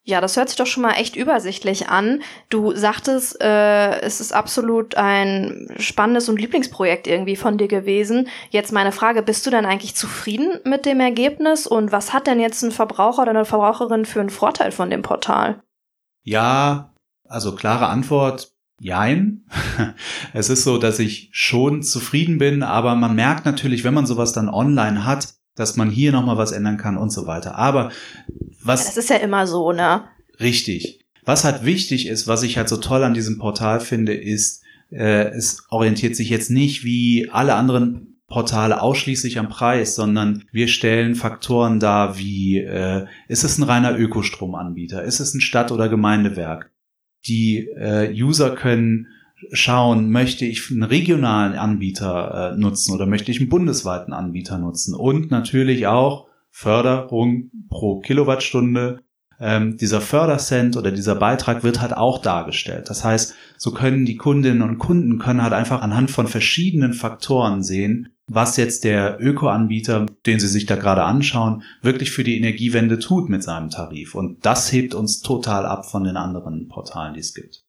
Ja, 0.06 0.20
das 0.20 0.36
hört 0.36 0.50
sich 0.50 0.58
doch 0.58 0.66
schon 0.66 0.82
mal 0.82 0.92
echt 0.92 1.16
übersichtlich 1.16 1.88
an. 1.88 2.20
Du 2.50 2.76
sagtest, 2.76 3.40
äh, 3.40 4.00
es 4.00 4.20
ist 4.20 4.34
absolut 4.34 4.96
ein 4.96 5.68
spannendes 5.78 6.28
und 6.28 6.38
Lieblingsprojekt 6.38 7.06
irgendwie 7.06 7.36
von 7.36 7.56
dir 7.56 7.68
gewesen. 7.68 8.28
Jetzt 8.50 8.70
meine 8.70 8.92
Frage, 8.92 9.22
bist 9.22 9.46
du 9.46 9.50
denn 9.50 9.64
eigentlich 9.64 9.94
zufrieden 9.94 10.60
mit 10.64 10.84
dem 10.84 11.00
Ergebnis 11.00 11.66
und 11.66 11.90
was 11.90 12.12
hat 12.12 12.26
denn 12.26 12.38
jetzt 12.38 12.62
ein 12.62 12.70
Verbraucher 12.70 13.22
oder 13.22 13.30
eine 13.30 13.46
Verbraucherin 13.46 14.04
für 14.04 14.20
einen 14.20 14.28
Vorteil 14.28 14.72
von 14.72 14.90
dem 14.90 15.00
Portal? 15.00 15.62
Ja, 16.22 16.92
also 17.26 17.54
klare 17.54 17.86
Antwort, 17.86 18.52
jein. 18.78 19.46
es 20.34 20.50
ist 20.50 20.64
so, 20.64 20.76
dass 20.76 20.98
ich 20.98 21.30
schon 21.32 21.82
zufrieden 21.82 22.36
bin, 22.36 22.62
aber 22.62 22.94
man 22.94 23.14
merkt 23.14 23.46
natürlich, 23.46 23.84
wenn 23.84 23.94
man 23.94 24.04
sowas 24.04 24.34
dann 24.34 24.50
online 24.50 25.06
hat, 25.06 25.34
dass 25.54 25.76
man 25.76 25.90
hier 25.90 26.12
nochmal 26.12 26.36
was 26.36 26.52
ändern 26.52 26.76
kann 26.76 26.96
und 26.96 27.10
so 27.10 27.26
weiter. 27.26 27.56
Aber 27.56 27.90
was. 28.62 28.80
Ja, 28.82 28.86
das 28.88 28.96
ist 28.96 29.10
ja 29.10 29.16
immer 29.16 29.46
so, 29.46 29.72
ne? 29.72 30.04
Richtig. 30.40 31.00
Was 31.24 31.44
halt 31.44 31.64
wichtig 31.64 32.06
ist, 32.06 32.26
was 32.26 32.42
ich 32.42 32.56
halt 32.58 32.68
so 32.68 32.76
toll 32.76 33.02
an 33.02 33.14
diesem 33.14 33.38
Portal 33.38 33.80
finde, 33.80 34.14
ist, 34.14 34.62
äh, 34.90 35.28
es 35.28 35.64
orientiert 35.70 36.16
sich 36.16 36.28
jetzt 36.28 36.50
nicht 36.50 36.84
wie 36.84 37.30
alle 37.30 37.54
anderen 37.54 38.18
Portale 38.26 38.80
ausschließlich 38.80 39.38
am 39.38 39.48
Preis, 39.48 39.94
sondern 39.94 40.44
wir 40.50 40.68
stellen 40.68 41.14
Faktoren 41.14 41.78
dar 41.78 42.18
wie, 42.18 42.58
äh, 42.58 43.06
ist 43.28 43.44
es 43.44 43.58
ein 43.58 43.62
reiner 43.62 43.98
Ökostromanbieter, 43.98 45.02
ist 45.02 45.20
es 45.20 45.34
ein 45.34 45.40
Stadt- 45.40 45.72
oder 45.72 45.88
Gemeindewerk? 45.88 46.70
Die 47.26 47.68
äh, 47.68 48.12
User 48.12 48.54
können 48.54 49.08
schauen, 49.52 50.10
möchte 50.10 50.44
ich 50.44 50.70
einen 50.70 50.82
regionalen 50.82 51.54
Anbieter 51.54 52.52
äh, 52.52 52.56
nutzen 52.56 52.94
oder 52.94 53.06
möchte 53.06 53.30
ich 53.30 53.40
einen 53.40 53.48
bundesweiten 53.48 54.12
Anbieter 54.12 54.58
nutzen 54.58 54.94
und 54.94 55.30
natürlich 55.30 55.86
auch 55.86 56.26
Förderung 56.50 57.50
pro 57.68 58.00
Kilowattstunde. 58.00 59.00
Ähm, 59.40 59.76
dieser 59.76 60.00
Fördercent 60.00 60.76
oder 60.76 60.92
dieser 60.92 61.16
Beitrag 61.16 61.64
wird 61.64 61.80
halt 61.80 61.96
auch 61.96 62.22
dargestellt. 62.22 62.88
Das 62.88 63.04
heißt, 63.04 63.34
so 63.56 63.72
können 63.72 64.06
die 64.06 64.16
Kundinnen 64.16 64.62
und 64.62 64.78
Kunden 64.78 65.18
können 65.18 65.42
halt 65.42 65.52
einfach 65.52 65.82
anhand 65.82 66.12
von 66.12 66.28
verschiedenen 66.28 66.92
Faktoren 66.92 67.64
sehen, 67.64 68.10
was 68.26 68.56
jetzt 68.56 68.84
der 68.84 69.18
Ökoanbieter, 69.20 70.06
den 70.26 70.38
sie 70.38 70.48
sich 70.48 70.66
da 70.66 70.76
gerade 70.76 71.02
anschauen, 71.02 71.62
wirklich 71.82 72.10
für 72.12 72.24
die 72.24 72.36
Energiewende 72.36 72.98
tut 72.98 73.28
mit 73.28 73.42
seinem 73.42 73.70
Tarif. 73.70 74.14
Und 74.14 74.46
das 74.46 74.72
hebt 74.72 74.94
uns 74.94 75.20
total 75.20 75.66
ab 75.66 75.90
von 75.90 76.04
den 76.04 76.16
anderen 76.16 76.68
Portalen, 76.68 77.14
die 77.14 77.20
es 77.20 77.34
gibt. 77.34 77.64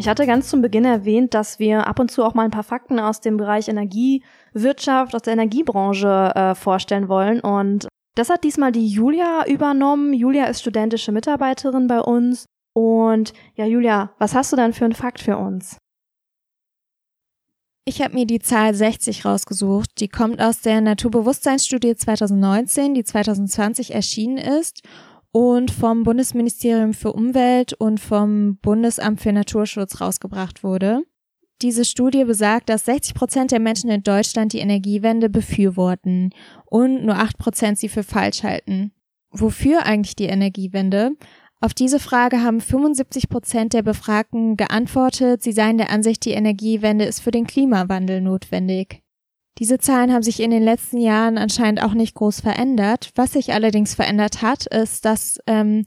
Ich 0.00 0.08
hatte 0.08 0.26
ganz 0.26 0.48
zum 0.48 0.62
Beginn 0.62 0.86
erwähnt, 0.86 1.34
dass 1.34 1.58
wir 1.58 1.86
ab 1.86 1.98
und 1.98 2.10
zu 2.10 2.24
auch 2.24 2.32
mal 2.32 2.44
ein 2.44 2.50
paar 2.50 2.62
Fakten 2.62 2.98
aus 2.98 3.20
dem 3.20 3.36
Bereich 3.36 3.68
Energiewirtschaft, 3.68 5.14
aus 5.14 5.20
der 5.20 5.34
Energiebranche 5.34 6.32
äh, 6.34 6.54
vorstellen 6.54 7.10
wollen. 7.10 7.40
Und 7.40 7.86
das 8.14 8.30
hat 8.30 8.42
diesmal 8.42 8.72
die 8.72 8.88
Julia 8.88 9.46
übernommen. 9.46 10.14
Julia 10.14 10.46
ist 10.46 10.60
studentische 10.60 11.12
Mitarbeiterin 11.12 11.86
bei 11.86 12.00
uns. 12.00 12.46
Und 12.74 13.34
ja, 13.56 13.66
Julia, 13.66 14.14
was 14.18 14.34
hast 14.34 14.50
du 14.52 14.56
dann 14.56 14.72
für 14.72 14.86
einen 14.86 14.94
Fakt 14.94 15.20
für 15.20 15.36
uns? 15.36 15.76
Ich 17.84 18.00
habe 18.00 18.14
mir 18.14 18.24
die 18.24 18.38
Zahl 18.38 18.72
60 18.72 19.26
rausgesucht. 19.26 20.00
Die 20.00 20.08
kommt 20.08 20.40
aus 20.40 20.62
der 20.62 20.80
Naturbewusstseinsstudie 20.80 21.94
2019, 21.94 22.94
die 22.94 23.04
2020 23.04 23.94
erschienen 23.94 24.38
ist 24.38 24.80
und 25.32 25.70
vom 25.70 26.02
Bundesministerium 26.02 26.94
für 26.94 27.12
Umwelt 27.12 27.72
und 27.74 28.00
vom 28.00 28.56
Bundesamt 28.56 29.20
für 29.20 29.32
Naturschutz 29.32 30.00
rausgebracht 30.00 30.64
wurde. 30.64 31.02
Diese 31.62 31.84
Studie 31.84 32.24
besagt, 32.24 32.68
dass 32.68 32.86
60 32.86 33.14
Prozent 33.14 33.52
der 33.52 33.60
Menschen 33.60 33.90
in 33.90 34.02
Deutschland 34.02 34.52
die 34.54 34.60
Energiewende 34.60 35.28
befürworten 35.28 36.30
und 36.64 37.04
nur 37.04 37.16
8 37.16 37.36
Prozent 37.38 37.78
sie 37.78 37.88
für 37.88 38.02
falsch 38.02 38.42
halten. 38.42 38.92
Wofür 39.30 39.84
eigentlich 39.84 40.16
die 40.16 40.24
Energiewende? 40.24 41.12
Auf 41.60 41.74
diese 41.74 42.00
Frage 42.00 42.42
haben 42.42 42.62
75 42.62 43.28
Prozent 43.28 43.74
der 43.74 43.82
Befragten 43.82 44.56
geantwortet, 44.56 45.42
sie 45.42 45.52
seien 45.52 45.76
der 45.76 45.90
Ansicht, 45.90 46.24
die 46.24 46.30
Energiewende 46.30 47.04
ist 47.04 47.20
für 47.20 47.30
den 47.30 47.46
Klimawandel 47.46 48.22
notwendig. 48.22 49.02
Diese 49.60 49.78
Zahlen 49.78 50.10
haben 50.10 50.22
sich 50.22 50.40
in 50.40 50.50
den 50.50 50.62
letzten 50.62 50.96
Jahren 50.96 51.36
anscheinend 51.36 51.82
auch 51.82 51.92
nicht 51.92 52.14
groß 52.14 52.40
verändert. 52.40 53.10
Was 53.14 53.34
sich 53.34 53.52
allerdings 53.52 53.94
verändert 53.94 54.40
hat, 54.40 54.64
ist, 54.64 55.04
dass 55.04 55.38
ähm, 55.46 55.84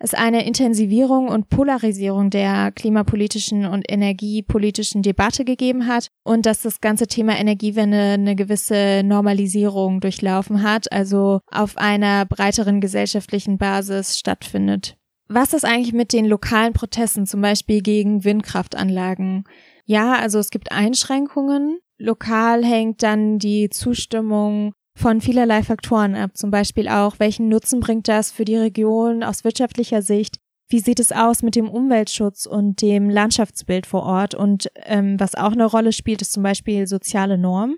es 0.00 0.12
eine 0.12 0.44
Intensivierung 0.44 1.28
und 1.28 1.48
Polarisierung 1.48 2.30
der 2.30 2.72
klimapolitischen 2.72 3.64
und 3.64 3.84
energiepolitischen 3.88 5.02
Debatte 5.02 5.44
gegeben 5.44 5.86
hat 5.86 6.08
und 6.24 6.46
dass 6.46 6.62
das 6.62 6.80
ganze 6.80 7.06
Thema 7.06 7.38
Energiewende 7.38 8.14
eine 8.14 8.34
gewisse 8.34 9.02
Normalisierung 9.04 10.00
durchlaufen 10.00 10.64
hat, 10.64 10.90
also 10.90 11.38
auf 11.46 11.76
einer 11.76 12.26
breiteren 12.26 12.80
gesellschaftlichen 12.80 13.56
Basis 13.56 14.18
stattfindet. 14.18 14.96
Was 15.28 15.54
ist 15.54 15.64
eigentlich 15.64 15.94
mit 15.94 16.12
den 16.12 16.26
lokalen 16.26 16.72
Protesten, 16.72 17.26
zum 17.26 17.40
Beispiel 17.40 17.82
gegen 17.82 18.24
Windkraftanlagen? 18.24 19.44
Ja, 19.84 20.14
also 20.14 20.40
es 20.40 20.50
gibt 20.50 20.72
Einschränkungen, 20.72 21.78
Lokal 22.02 22.64
hängt 22.64 23.02
dann 23.02 23.38
die 23.38 23.70
Zustimmung 23.70 24.72
von 24.94 25.20
vielerlei 25.20 25.62
Faktoren 25.62 26.14
ab, 26.14 26.36
zum 26.36 26.50
Beispiel 26.50 26.88
auch, 26.88 27.18
welchen 27.18 27.48
Nutzen 27.48 27.80
bringt 27.80 28.08
das 28.08 28.30
für 28.30 28.44
die 28.44 28.56
Region 28.56 29.22
aus 29.22 29.44
wirtschaftlicher 29.44 30.02
Sicht? 30.02 30.36
Wie 30.68 30.80
sieht 30.80 31.00
es 31.00 31.12
aus 31.12 31.42
mit 31.42 31.54
dem 31.54 31.68
Umweltschutz 31.68 32.46
und 32.46 32.82
dem 32.82 33.08
Landschaftsbild 33.08 33.86
vor 33.86 34.02
Ort? 34.02 34.34
Und 34.34 34.70
ähm, 34.84 35.18
was 35.20 35.34
auch 35.34 35.52
eine 35.52 35.66
Rolle 35.66 35.92
spielt, 35.92 36.22
ist 36.22 36.32
zum 36.32 36.42
Beispiel 36.42 36.86
soziale 36.86 37.38
Normen. 37.38 37.76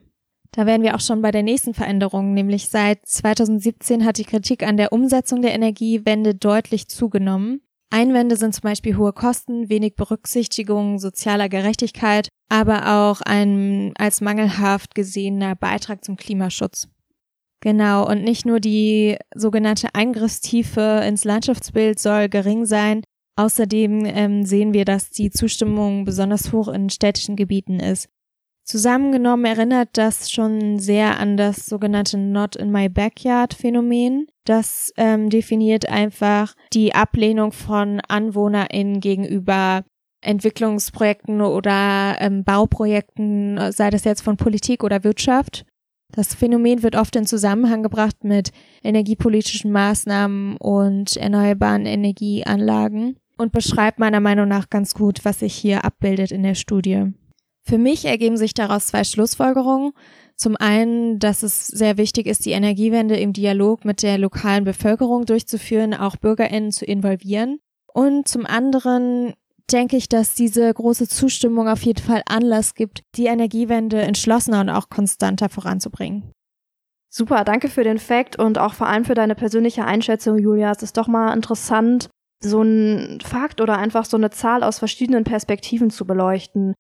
Da 0.53 0.67
wären 0.67 0.83
wir 0.83 0.95
auch 0.95 1.01
schon 1.01 1.21
bei 1.21 1.33
der 1.33 1.43
nächsten 1.43 1.75
Veränderung, 1.75 2.33
nämlich 2.33 2.69
seit 2.69 3.05
2017 3.07 4.05
hat 4.05 4.19
die 4.19 4.25
Kritik 4.25 4.63
an 4.63 4.77
der 4.77 4.93
Umsetzung 4.93 5.43
der 5.43 5.53
Energiewende 5.53 6.35
deutlich 6.37 6.87
zugenommen. 6.87 7.61
Einwände 7.95 8.35
sind 8.35 8.53
zum 8.53 8.63
Beispiel 8.63 8.97
hohe 8.97 9.13
Kosten, 9.13 9.69
wenig 9.69 9.95
Berücksichtigung 9.95 10.99
sozialer 10.99 11.49
Gerechtigkeit, 11.49 12.29
aber 12.49 12.89
auch 12.93 13.21
ein 13.21 13.93
als 13.97 14.21
mangelhaft 14.21 14.97
gesehener 14.97 15.55
Beitrag 15.55 16.05
zum 16.05 16.17
Klimaschutz. 16.17 16.89
Genau, 17.61 18.05
und 18.05 18.25
nicht 18.25 18.47
nur 18.47 18.59
die 18.59 19.17
sogenannte 19.37 19.95
Eingriffstiefe 19.95 21.05
ins 21.07 21.23
Landschaftsbild 21.23 22.01
soll 22.01 22.29
gering 22.29 22.65
sein, 22.65 23.03
außerdem 23.37 24.05
ähm, 24.07 24.45
sehen 24.45 24.75
wir, 24.75 24.85
dass 24.85 25.11
die 25.11 25.31
Zustimmung 25.31 26.05
besonders 26.05 26.53
hoch 26.53 26.67
in 26.67 26.91
städtischen 26.91 27.37
Gebieten 27.37 27.79
ist. 27.79 28.09
Zusammengenommen 28.65 29.45
erinnert 29.45 29.91
das 29.93 30.31
schon 30.31 30.79
sehr 30.79 31.21
an 31.21 31.37
das 31.37 31.67
sogenannte 31.67 32.17
Not 32.17 32.57
in 32.57 32.73
my 32.73 32.89
backyard 32.89 33.53
Phänomen. 33.53 34.27
Das 34.45 34.91
ähm, 34.97 35.29
definiert 35.29 35.89
einfach 35.89 36.55
die 36.73 36.95
Ablehnung 36.95 37.53
von 37.53 38.01
AnwohnerInnen 38.09 39.01
gegenüber 39.01 39.85
Entwicklungsprojekten 40.23 41.43
oder 41.43 42.17
ähm, 42.21 42.43
Bauprojekten, 42.45 43.71
sei 43.71 43.91
das 43.91 44.05
jetzt 44.05 44.23
von 44.23 44.39
Politik 44.39 44.83
oder 44.83 45.05
Wirtschaft. 45.05 45.67
Das 46.13 46.35
Phänomen 46.35 46.83
wird 46.83 46.97
oft 46.97 47.17
in 47.17 47.27
Zusammenhang 47.27 47.83
gebracht 47.83 48.25
mit 48.25 48.51
energiepolitischen 48.83 49.73
Maßnahmen 49.73 50.57
und 50.57 51.19
erneuerbaren 51.19 51.85
Energieanlagen 51.85 53.17
und 53.37 53.53
beschreibt 53.53 53.99
meiner 53.99 54.21
Meinung 54.21 54.49
nach 54.49 54.71
ganz 54.71 54.95
gut, 54.95 55.25
was 55.25 55.41
sich 55.41 55.55
hier 55.55 55.85
abbildet 55.85 56.31
in 56.31 56.45
der 56.45 56.55
Studie. 56.55 57.13
Für 57.67 57.79
mich 57.79 58.05
ergeben 58.05 58.37
sich 58.37 58.53
daraus 58.53 58.89
zwei 58.89 59.05
Schlussfolgerungen. 59.05 59.93
Zum 60.37 60.57
einen, 60.57 61.19
dass 61.19 61.43
es 61.43 61.67
sehr 61.67 61.97
wichtig 61.97 62.27
ist, 62.27 62.45
die 62.45 62.51
Energiewende 62.51 63.17
im 63.17 63.33
Dialog 63.33 63.85
mit 63.85 64.03
der 64.03 64.19
lokalen 64.19 64.65
Bevölkerung 64.65 65.25
durchzuführen, 65.25 65.95
auch 65.95 66.17
Bürgerinnen 66.17 66.73
zu 66.73 66.85
involvieren. 66.85 67.61
Und 67.87 68.29
zum 68.29 68.45
anderen 68.45 69.35
denke 69.73 69.97
ich, 69.97 70.09
dass 70.09 70.35
diese 70.35 70.73
große 70.73 71.09
Zustimmung 71.09 71.69
auf 71.69 71.83
jeden 71.83 72.03
Fall 72.03 72.23
Anlass 72.27 72.75
gibt, 72.75 73.03
die 73.15 73.27
Energiewende 73.27 74.03
entschlossener 74.03 74.61
und 74.61 74.71
auch 74.71 74.91
konstanter 74.91 75.49
voranzubringen. 75.49 76.33
Super, 77.09 77.45
danke 77.45 77.69
für 77.69 77.85
den 77.85 77.99
Fakt 77.99 78.37
und 78.37 78.59
auch 78.59 78.75
vor 78.75 78.89
allem 78.89 79.05
für 79.05 79.15
deine 79.15 79.37
persönliche 79.37 79.85
Einschätzung, 79.85 80.37
Julia. 80.37 80.73
Es 80.73 80.83
ist 80.83 80.97
doch 80.97 81.07
mal 81.07 81.33
interessant, 81.33 82.11
so 82.41 82.61
ein 82.61 83.21
Fakt 83.25 83.61
oder 83.61 83.79
einfach 83.79 84.05
so 84.05 84.17
eine 84.17 84.31
Zahl 84.31 84.65
aus 84.65 84.81
verschiedenen 84.81 85.25
Perspektiven 85.25 85.91
zu 85.91 86.07
beleuchten. 86.07 86.75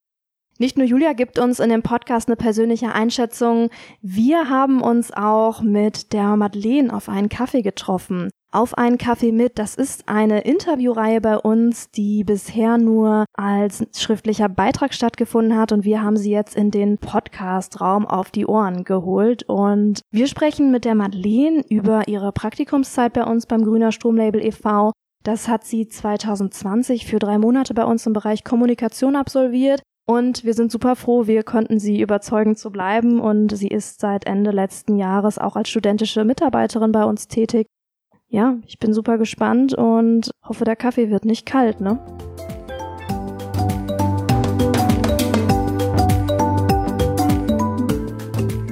Nicht 0.58 0.78
nur 0.78 0.86
Julia 0.86 1.14
gibt 1.14 1.40
uns 1.40 1.58
in 1.58 1.68
dem 1.68 1.82
Podcast 1.82 2.28
eine 2.28 2.36
persönliche 2.36 2.92
Einschätzung, 2.92 3.70
wir 4.02 4.48
haben 4.48 4.82
uns 4.82 5.12
auch 5.12 5.62
mit 5.62 6.12
der 6.12 6.36
Madeleine 6.36 6.94
auf 6.94 7.08
einen 7.08 7.28
Kaffee 7.28 7.62
getroffen. 7.62 8.30
Auf 8.52 8.78
einen 8.78 8.96
Kaffee 8.96 9.32
mit, 9.32 9.58
das 9.58 9.74
ist 9.74 10.08
eine 10.08 10.42
Interviewreihe 10.42 11.20
bei 11.20 11.38
uns, 11.38 11.90
die 11.90 12.22
bisher 12.22 12.78
nur 12.78 13.24
als 13.36 13.84
schriftlicher 13.96 14.48
Beitrag 14.48 14.94
stattgefunden 14.94 15.58
hat 15.58 15.72
und 15.72 15.84
wir 15.84 16.02
haben 16.02 16.16
sie 16.16 16.30
jetzt 16.30 16.54
in 16.54 16.70
den 16.70 16.98
Podcast-Raum 16.98 18.06
auf 18.06 18.30
die 18.30 18.46
Ohren 18.46 18.84
geholt 18.84 19.42
und 19.48 20.02
wir 20.12 20.28
sprechen 20.28 20.70
mit 20.70 20.84
der 20.84 20.94
Madeleine 20.94 21.64
über 21.68 22.06
ihre 22.06 22.30
Praktikumszeit 22.30 23.12
bei 23.12 23.24
uns 23.24 23.46
beim 23.46 23.64
Grüner 23.64 23.90
Stromlabel 23.90 24.46
e.V. 24.46 24.92
Das 25.24 25.48
hat 25.48 25.64
sie 25.64 25.88
2020 25.88 27.06
für 27.06 27.18
drei 27.18 27.38
Monate 27.38 27.74
bei 27.74 27.84
uns 27.84 28.06
im 28.06 28.12
Bereich 28.12 28.44
Kommunikation 28.44 29.16
absolviert 29.16 29.82
und 30.06 30.44
wir 30.44 30.54
sind 30.54 30.70
super 30.70 30.96
froh, 30.96 31.26
wir 31.26 31.42
konnten 31.42 31.78
sie 31.78 32.00
überzeugen 32.00 32.56
zu 32.56 32.70
bleiben 32.70 33.20
und 33.20 33.56
sie 33.56 33.68
ist 33.68 34.00
seit 34.00 34.26
Ende 34.26 34.50
letzten 34.50 34.96
Jahres 34.96 35.38
auch 35.38 35.56
als 35.56 35.68
studentische 35.70 36.24
Mitarbeiterin 36.24 36.92
bei 36.92 37.04
uns 37.04 37.26
tätig. 37.26 37.66
Ja, 38.28 38.56
ich 38.66 38.78
bin 38.78 38.92
super 38.92 39.16
gespannt 39.16 39.74
und 39.74 40.30
hoffe, 40.42 40.64
der 40.64 40.76
Kaffee 40.76 41.10
wird 41.10 41.24
nicht 41.24 41.46
kalt, 41.46 41.80
ne? 41.80 41.98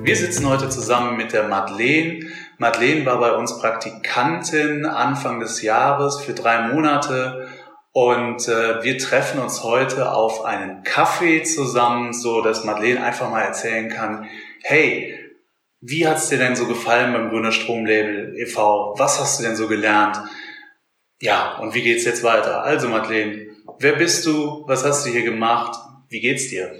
Wir 0.05 0.17
sitzen 0.17 0.47
heute 0.49 0.69
zusammen 0.69 1.17
mit 1.17 1.33
der 1.33 1.49
Madeleine. 1.49 2.27
Madeleine 2.59 3.07
war 3.07 3.19
bei 3.19 3.35
uns 3.35 3.59
Praktikantin 3.59 4.85
Anfang 4.85 5.41
des 5.41 5.63
Jahres 5.63 6.21
für 6.21 6.35
drei 6.35 6.69
Monate 6.75 7.49
und 7.93 8.49
äh, 8.49 8.83
wir 8.83 8.99
treffen 8.99 9.41
uns 9.41 9.63
heute 9.65 10.13
auf 10.13 10.45
einen 10.45 10.83
Kaffee 10.83 11.43
zusammen, 11.43 12.13
so 12.13 12.41
dass 12.41 12.65
Madeleine 12.65 13.05
einfach 13.05 13.31
mal 13.31 13.43
erzählen 13.43 13.89
kann, 13.89 14.29
hey, 14.63 15.19
Wie 15.85 16.07
hat's 16.07 16.29
dir 16.29 16.39
denn 16.39 16.55
so 16.55 16.67
gefallen 16.69 17.13
beim 17.13 17.29
Grüner 17.31 17.51
Stromlabel 17.51 18.37
e.V.? 18.39 18.95
Was 18.99 19.19
hast 19.19 19.41
du 19.41 19.43
denn 19.43 19.57
so 19.57 19.67
gelernt? 19.67 20.17
Ja, 21.21 21.59
und 21.59 21.75
wie 21.75 21.83
geht's 21.83 22.05
jetzt 22.05 22.23
weiter? 22.23 22.63
Also 22.63 22.89
Madeleine, 22.89 23.49
wer 23.81 23.95
bist 23.95 24.25
du? 24.25 24.63
Was 24.69 24.85
hast 24.85 25.05
du 25.05 25.11
hier 25.11 25.25
gemacht? 25.25 25.77
Wie 26.09 26.21
geht's 26.21 26.49
dir? 26.51 26.73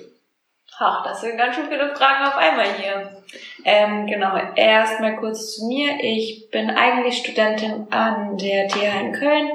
Ach, 0.79 1.03
das 1.05 1.21
sind 1.21 1.37
ganz 1.37 1.57
schön 1.57 1.69
viele 1.69 1.95
Fragen 1.97 2.27
auf 2.27 2.37
einmal 2.37 2.73
hier. 2.75 3.23
Ähm, 3.65 4.07
genau, 4.07 4.37
erstmal 4.55 5.17
kurz 5.17 5.57
zu 5.57 5.67
mir. 5.67 5.99
Ich 6.01 6.49
bin 6.53 6.71
eigentlich 6.71 7.19
Studentin 7.19 7.89
an 7.91 8.37
der 8.39 8.69
TH 8.69 9.01
in 9.01 9.13
Köln. 9.13 9.51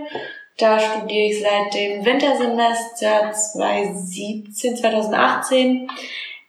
Da 0.58 0.80
studiere 0.80 1.28
ich 1.28 1.42
seit 1.42 1.74
dem 1.74 2.04
Wintersemester 2.04 3.32
2017, 3.32 4.76
2018 4.76 5.88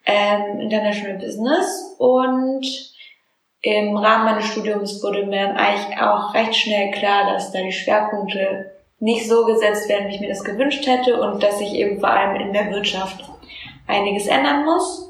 ähm, 0.07 0.61
International 0.61 1.19
Business 1.19 1.95
und 1.99 2.67
im 3.61 3.97
Rahmen 3.97 4.25
meines 4.25 4.47
Studiums 4.47 5.03
wurde 5.03 5.27
mir 5.27 5.55
eigentlich 5.57 6.01
auch 6.01 6.33
recht 6.33 6.55
schnell 6.57 6.91
klar, 6.93 7.33
dass 7.33 7.53
da 7.53 7.61
die 7.61 7.73
Schwerpunkte 7.73 8.73
nicht 8.99 9.29
so 9.29 9.45
gesetzt 9.45 9.89
werden, 9.89 10.09
wie 10.09 10.15
ich 10.15 10.21
mir 10.21 10.29
das 10.29 10.45
gewünscht 10.45 10.87
hätte 10.87 11.21
und 11.21 11.43
dass 11.43 11.61
ich 11.61 11.75
eben 11.75 12.01
vor 12.01 12.11
allem 12.11 12.37
in 12.41 12.53
der 12.53 12.71
Wirtschaft 12.71 13.23
einiges 13.87 14.27
ändern 14.27 14.65
muss. 14.65 15.08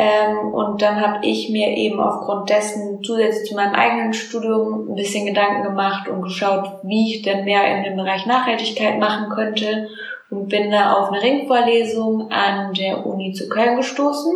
Ähm, 0.00 0.54
und 0.54 0.80
dann 0.80 1.00
habe 1.00 1.26
ich 1.26 1.50
mir 1.50 1.76
eben 1.76 1.98
aufgrund 1.98 2.50
dessen 2.50 3.02
zusätzlich 3.02 3.48
zu 3.48 3.56
meinem 3.56 3.74
eigenen 3.74 4.12
Studium 4.12 4.92
ein 4.92 4.94
bisschen 4.94 5.26
Gedanken 5.26 5.64
gemacht 5.64 6.08
und 6.08 6.22
geschaut, 6.22 6.70
wie 6.84 7.12
ich 7.12 7.22
denn 7.22 7.44
mehr 7.44 7.66
in 7.76 7.82
dem 7.82 7.96
Bereich 7.96 8.24
Nachhaltigkeit 8.24 9.00
machen 9.00 9.28
könnte 9.28 9.88
und 10.30 10.48
bin 10.50 10.70
da 10.70 10.92
auf 10.92 11.10
eine 11.10 11.20
Ringvorlesung 11.20 12.30
an 12.30 12.74
der 12.74 13.04
Uni 13.04 13.32
zu 13.32 13.48
Köln 13.48 13.74
gestoßen. 13.74 14.32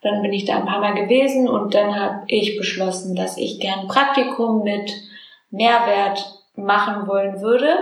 Dann 0.00 0.22
bin 0.22 0.32
ich 0.32 0.46
da 0.46 0.56
ein 0.56 0.64
paar 0.64 0.80
Mal 0.80 0.94
gewesen 0.94 1.50
und 1.50 1.74
dann 1.74 1.94
habe 1.94 2.22
ich 2.26 2.56
beschlossen, 2.56 3.14
dass 3.14 3.36
ich 3.36 3.60
gern 3.60 3.88
Praktikum 3.88 4.62
mit 4.62 4.90
Mehrwert 5.50 6.34
machen 6.56 7.06
wollen 7.06 7.42
würde. 7.42 7.76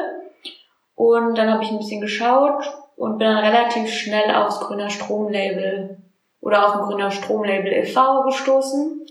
Und 0.96 1.38
dann 1.38 1.52
habe 1.52 1.62
ich 1.62 1.70
ein 1.70 1.78
bisschen 1.78 2.00
geschaut 2.00 2.64
und 2.96 3.18
bin 3.18 3.28
dann 3.28 3.44
relativ 3.44 3.92
schnell 3.92 4.34
aufs 4.34 4.58
Grüner 4.58 4.90
Stromlabel 4.90 5.98
oder 6.46 6.64
auf 6.64 6.74
ein 6.76 6.86
Grüner 6.86 7.10
Stromlabel 7.10 7.72
e.V. 7.72 8.22
gestoßen. 8.22 9.04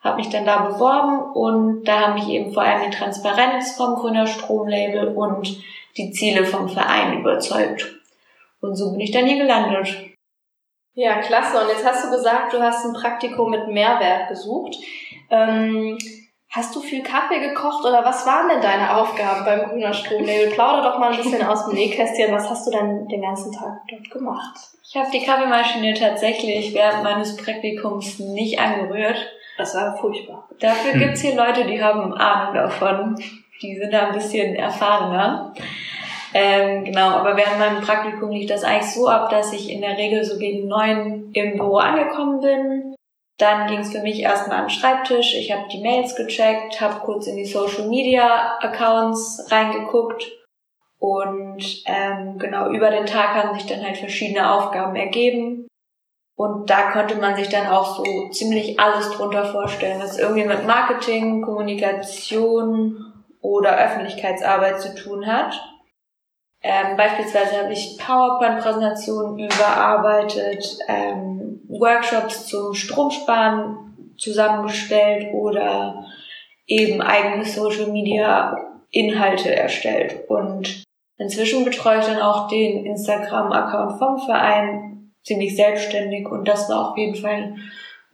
Habe 0.00 0.16
mich 0.16 0.28
dann 0.28 0.44
da 0.44 0.62
beworben 0.62 1.32
und 1.34 1.84
da 1.84 2.00
haben 2.00 2.14
mich 2.14 2.28
eben 2.28 2.52
vor 2.52 2.64
allem 2.64 2.90
die 2.90 2.96
Transparenz 2.96 3.76
vom 3.76 3.94
Grüner 3.94 4.26
Stromlabel 4.26 5.14
und 5.14 5.62
die 5.96 6.10
Ziele 6.10 6.44
vom 6.44 6.68
Verein 6.68 7.20
überzeugt. 7.20 7.86
Und 8.60 8.74
so 8.74 8.90
bin 8.90 9.00
ich 9.02 9.12
dann 9.12 9.26
hier 9.26 9.38
gelandet. 9.38 9.94
Ja, 10.94 11.20
klasse. 11.20 11.62
Und 11.62 11.68
jetzt 11.68 11.86
hast 11.86 12.04
du 12.04 12.10
gesagt, 12.10 12.52
du 12.54 12.60
hast 12.60 12.84
ein 12.84 12.92
Praktikum 12.92 13.50
mit 13.50 13.68
Mehrwert 13.68 14.28
gesucht. 14.28 14.76
Ähm, 15.30 15.96
Hast 16.52 16.74
du 16.74 16.80
viel 16.80 17.04
Kaffee 17.04 17.38
gekocht 17.38 17.84
oder 17.84 18.04
was 18.04 18.26
waren 18.26 18.48
denn 18.48 18.60
deine 18.60 18.96
Aufgaben 18.96 19.44
beim 19.44 19.68
Grüner 19.68 19.94
Stromlabel? 19.94 20.50
Plauder 20.50 20.82
doch 20.82 20.98
mal 20.98 21.12
ein 21.12 21.16
bisschen 21.16 21.46
aus 21.46 21.66
dem 21.66 21.74
Nähkästchen. 21.74 22.34
Was 22.34 22.50
hast 22.50 22.66
du 22.66 22.72
denn 22.72 23.06
den 23.06 23.22
ganzen 23.22 23.52
Tag 23.52 23.82
dort 23.88 24.10
gemacht? 24.10 24.58
Ich 24.82 24.96
habe 24.96 25.08
die 25.12 25.24
Kaffeemaschine 25.24 25.94
tatsächlich 25.94 26.74
während 26.74 27.04
meines 27.04 27.36
Praktikums 27.36 28.18
nicht 28.18 28.58
angerührt. 28.58 29.30
Das 29.58 29.76
war 29.76 29.96
furchtbar. 29.96 30.48
Dafür 30.58 30.94
hm. 30.94 30.98
gibt's 30.98 31.20
hier 31.20 31.36
Leute, 31.36 31.66
die 31.66 31.80
haben 31.80 32.12
Ahnung 32.14 32.54
davon. 32.54 33.14
Die 33.62 33.76
sind 33.76 33.92
da 33.92 34.08
ein 34.08 34.14
bisschen 34.14 34.56
erfahrener. 34.56 35.54
Ähm, 36.34 36.84
genau, 36.84 37.10
aber 37.10 37.36
während 37.36 37.60
meinem 37.60 37.80
Praktikum 37.80 38.30
lief 38.30 38.48
das 38.48 38.64
eigentlich 38.64 38.92
so 38.92 39.06
ab, 39.06 39.30
dass 39.30 39.52
ich 39.52 39.70
in 39.70 39.82
der 39.82 39.96
Regel 39.96 40.24
so 40.24 40.38
gegen 40.38 40.66
neun 40.66 41.30
im 41.32 41.56
Büro 41.56 41.76
angekommen 41.76 42.40
bin, 42.40 42.89
dann 43.40 43.66
ging 43.66 43.80
es 43.80 43.92
für 43.92 44.02
mich 44.02 44.20
erstmal 44.20 44.58
den 44.58 44.70
Schreibtisch. 44.70 45.34
Ich 45.34 45.52
habe 45.52 45.68
die 45.68 45.80
Mails 45.80 46.16
gecheckt, 46.16 46.80
habe 46.80 47.00
kurz 47.00 47.26
in 47.26 47.36
die 47.36 47.44
Social 47.44 47.88
Media 47.88 48.58
Accounts 48.60 49.46
reingeguckt 49.50 50.30
und 50.98 51.82
ähm, 51.86 52.38
genau 52.38 52.70
über 52.70 52.90
den 52.90 53.06
Tag 53.06 53.34
haben 53.34 53.58
sich 53.58 53.66
dann 53.66 53.82
halt 53.82 53.96
verschiedene 53.96 54.52
Aufgaben 54.52 54.94
ergeben. 54.96 55.66
Und 56.36 56.70
da 56.70 56.90
konnte 56.92 57.16
man 57.16 57.36
sich 57.36 57.48
dann 57.48 57.66
auch 57.66 57.96
so 57.96 58.28
ziemlich 58.30 58.78
alles 58.78 59.10
drunter 59.10 59.46
vorstellen, 59.46 60.00
was 60.00 60.18
irgendwie 60.18 60.44
mit 60.44 60.66
Marketing, 60.66 61.42
Kommunikation 61.42 63.24
oder 63.40 63.78
Öffentlichkeitsarbeit 63.78 64.80
zu 64.80 64.94
tun 64.94 65.26
hat. 65.26 65.58
Ähm, 66.62 66.96
beispielsweise 66.96 67.62
habe 67.62 67.72
ich 67.72 67.96
PowerPoint-Präsentationen 67.98 69.38
überarbeitet, 69.38 70.78
ähm, 70.88 71.60
Workshops 71.68 72.46
zum 72.46 72.74
Stromsparen 72.74 74.14
zusammengestellt 74.18 75.32
oder 75.32 76.04
eben 76.66 77.00
eigene 77.00 77.44
Social-Media-Inhalte 77.44 79.54
erstellt. 79.54 80.28
Und 80.28 80.82
inzwischen 81.16 81.64
betreue 81.64 82.00
ich 82.00 82.06
dann 82.06 82.20
auch 82.20 82.48
den 82.48 82.84
Instagram-Account 82.84 83.98
vom 83.98 84.18
Verein 84.18 85.12
ziemlich 85.24 85.56
selbstständig 85.56 86.28
und 86.28 86.46
das 86.46 86.68
war 86.68 86.90
auf 86.90 86.98
jeden 86.98 87.16
Fall 87.16 87.54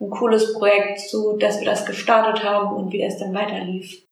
ein 0.01 0.11
cooles 0.11 0.55
Projekt, 0.55 1.01
so 1.01 1.37
dass 1.37 1.61
wir 1.61 1.67
das 1.67 1.87
gestartet 1.87 2.45
haben 2.45 2.77
und 2.77 2.93
wie 2.93 3.03
es 3.03 3.19
dann 3.19 3.35
weiterlief. 3.35 4.06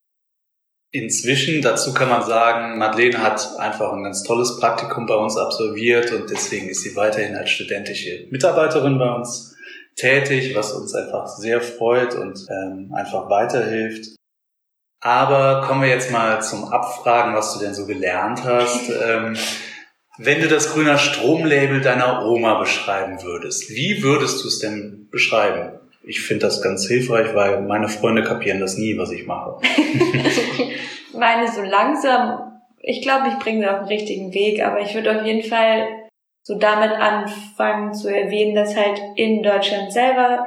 Inzwischen, 0.95 1.61
dazu 1.61 1.93
kann 1.93 2.07
man 2.07 2.23
sagen, 2.23 2.77
Madeleine 2.77 3.21
hat 3.21 3.59
einfach 3.59 3.91
ein 3.91 4.03
ganz 4.03 4.23
tolles 4.23 4.55
Praktikum 4.61 5.05
bei 5.05 5.15
uns 5.15 5.35
absolviert 5.35 6.13
und 6.13 6.29
deswegen 6.29 6.69
ist 6.69 6.83
sie 6.83 6.95
weiterhin 6.95 7.35
als 7.35 7.49
studentische 7.49 8.27
Mitarbeiterin 8.29 8.97
bei 8.97 9.11
uns 9.11 9.57
tätig, 9.97 10.55
was 10.55 10.71
uns 10.71 10.95
einfach 10.95 11.27
sehr 11.27 11.59
freut 11.59 12.15
und 12.15 12.47
ähm, 12.49 12.93
einfach 12.95 13.29
weiterhilft. 13.29 14.15
Aber 15.01 15.67
kommen 15.67 15.81
wir 15.81 15.89
jetzt 15.89 16.11
mal 16.11 16.41
zum 16.41 16.63
Abfragen, 16.71 17.35
was 17.35 17.53
du 17.53 17.59
denn 17.59 17.73
so 17.73 17.85
gelernt 17.85 18.45
hast. 18.45 18.89
ähm, 19.05 19.35
wenn 20.17 20.39
du 20.39 20.47
das 20.47 20.71
grüner 20.71 20.97
Stromlabel 20.97 21.81
deiner 21.81 22.25
Oma 22.25 22.57
beschreiben 22.57 23.21
würdest, 23.21 23.69
wie 23.69 24.01
würdest 24.01 24.41
du 24.41 24.47
es 24.47 24.59
denn 24.59 25.09
beschreiben? 25.11 25.77
Ich 26.07 26.21
finde 26.21 26.45
das 26.45 26.61
ganz 26.61 26.87
hilfreich, 26.87 27.33
weil 27.33 27.61
meine 27.61 27.87
Freunde 27.87 28.23
kapieren 28.23 28.59
das 28.59 28.77
nie, 28.77 28.97
was 28.97 29.11
ich 29.11 29.25
mache. 29.25 29.59
meine 31.13 31.51
so 31.51 31.61
langsam, 31.61 32.61
ich 32.81 33.01
glaube, 33.01 33.29
ich 33.29 33.39
bringe 33.39 33.61
sie 33.61 33.69
auf 33.69 33.79
den 33.79 33.87
richtigen 33.87 34.33
Weg, 34.33 34.63
aber 34.63 34.81
ich 34.81 34.93
würde 34.93 35.19
auf 35.19 35.25
jeden 35.25 35.47
Fall 35.47 35.87
so 36.43 36.55
damit 36.59 36.91
anfangen 36.91 37.93
zu 37.93 38.07
erwähnen, 38.07 38.53
dass 38.53 38.75
halt 38.75 39.01
in 39.15 39.41
Deutschland 39.41 39.91
selber 39.91 40.45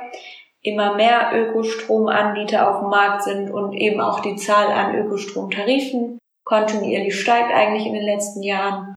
immer 0.62 0.94
mehr 0.94 1.32
Ökostromanbieter 1.34 2.70
auf 2.70 2.80
dem 2.80 2.90
Markt 2.90 3.24
sind 3.24 3.50
und 3.50 3.72
eben 3.74 4.00
auch 4.00 4.20
die 4.20 4.36
Zahl 4.36 4.68
an 4.68 4.94
Ökostromtarifen 4.94 6.18
kontinuierlich 6.44 7.20
steigt 7.20 7.52
eigentlich 7.52 7.86
in 7.86 7.94
den 7.94 8.04
letzten 8.04 8.42
Jahren. 8.42 8.94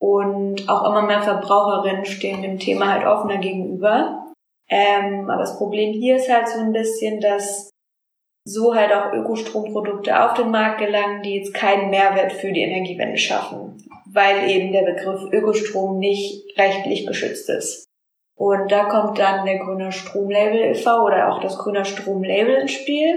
Und 0.00 0.68
auch 0.68 0.88
immer 0.88 1.02
mehr 1.02 1.22
Verbraucherinnen 1.22 2.04
stehen 2.04 2.42
dem 2.42 2.58
Thema 2.58 2.92
halt 2.92 3.06
offener 3.06 3.38
gegenüber. 3.38 4.27
Ähm, 4.68 5.30
aber 5.30 5.42
das 5.42 5.56
Problem 5.56 5.92
hier 5.92 6.16
ist 6.16 6.30
halt 6.30 6.48
so 6.48 6.60
ein 6.60 6.72
bisschen, 6.72 7.20
dass 7.20 7.70
so 8.44 8.74
halt 8.74 8.92
auch 8.92 9.12
Ökostromprodukte 9.12 10.24
auf 10.24 10.34
den 10.34 10.50
Markt 10.50 10.78
gelangen, 10.78 11.22
die 11.22 11.36
jetzt 11.36 11.54
keinen 11.54 11.90
Mehrwert 11.90 12.32
für 12.32 12.52
die 12.52 12.62
Energiewende 12.62 13.18
schaffen, 13.18 13.82
weil 14.06 14.50
eben 14.50 14.72
der 14.72 14.82
Begriff 14.82 15.22
Ökostrom 15.32 15.98
nicht 15.98 16.44
rechtlich 16.58 17.06
geschützt 17.06 17.48
ist. 17.50 17.86
Und 18.34 18.70
da 18.70 18.84
kommt 18.84 19.18
dann 19.18 19.44
der 19.44 19.58
Grüner 19.58 19.90
Stromlabel 19.90 20.60
e.V. 20.60 21.04
oder 21.04 21.32
auch 21.32 21.40
das 21.40 21.58
Grüner 21.58 21.84
Stromlabel 21.84 22.54
ins 22.54 22.72
Spiel. 22.72 23.16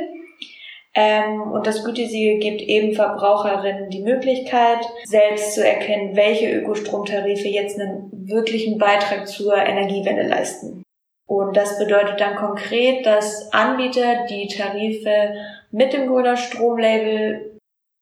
Ähm, 0.93 1.43
und 1.53 1.67
das 1.67 1.85
Gütesiegel 1.85 2.39
gibt 2.39 2.61
eben 2.61 2.93
Verbraucherinnen 2.93 3.89
die 3.89 4.01
Möglichkeit, 4.01 4.79
selbst 5.05 5.53
zu 5.53 5.65
erkennen, 5.65 6.15
welche 6.15 6.51
Ökostromtarife 6.51 7.47
jetzt 7.47 7.79
einen 7.79 8.09
wirklichen 8.11 8.77
Beitrag 8.77 9.27
zur 9.27 9.55
Energiewende 9.55 10.27
leisten. 10.27 10.80
Und 11.25 11.55
das 11.55 11.79
bedeutet 11.79 12.19
dann 12.19 12.35
konkret, 12.35 13.05
dass 13.05 13.51
Anbieter, 13.53 14.25
die 14.29 14.47
Tarife 14.47 15.33
mit 15.71 15.93
dem 15.93 16.07
Grüner 16.07 16.35
Stromlabel 16.35 17.59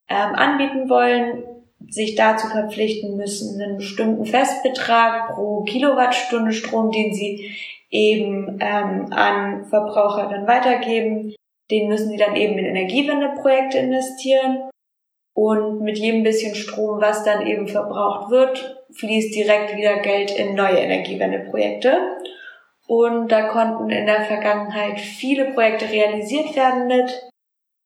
ähm, 0.09 0.35
anbieten 0.35 0.89
wollen, 0.89 1.43
sich 1.87 2.15
dazu 2.15 2.47
verpflichten 2.47 3.15
müssen, 3.15 3.61
einen 3.61 3.77
bestimmten 3.77 4.25
Festbetrag 4.25 5.33
pro 5.33 5.63
Kilowattstunde 5.63 6.51
Strom, 6.51 6.91
den 6.91 7.13
sie 7.13 7.55
eben 7.89 8.59
ähm, 8.61 9.07
an 9.11 9.65
Verbraucher 9.65 10.29
dann 10.29 10.47
weitergeben, 10.47 11.33
den 11.71 11.87
müssen 11.87 12.09
sie 12.09 12.17
dann 12.17 12.35
eben 12.35 12.57
in 12.57 12.65
Energiewendeprojekte 12.65 13.77
investieren. 13.77 14.69
Und 15.33 15.81
mit 15.81 15.97
jedem 15.97 16.23
bisschen 16.23 16.55
Strom, 16.55 16.99
was 16.99 17.23
dann 17.23 17.47
eben 17.47 17.67
verbraucht 17.67 18.29
wird, 18.29 18.83
fließt 18.91 19.33
direkt 19.33 19.77
wieder 19.77 19.99
Geld 19.99 20.31
in 20.31 20.55
neue 20.55 20.77
Energiewendeprojekte. 20.77 21.97
Und 22.89 23.27
da 23.31 23.49
konnten 23.49 23.91
in 23.91 24.07
der 24.07 24.23
Vergangenheit 24.23 24.99
viele 24.99 25.53
Projekte 25.53 25.87
realisiert 25.87 26.55
werden 26.55 26.87
mit. 26.87 27.29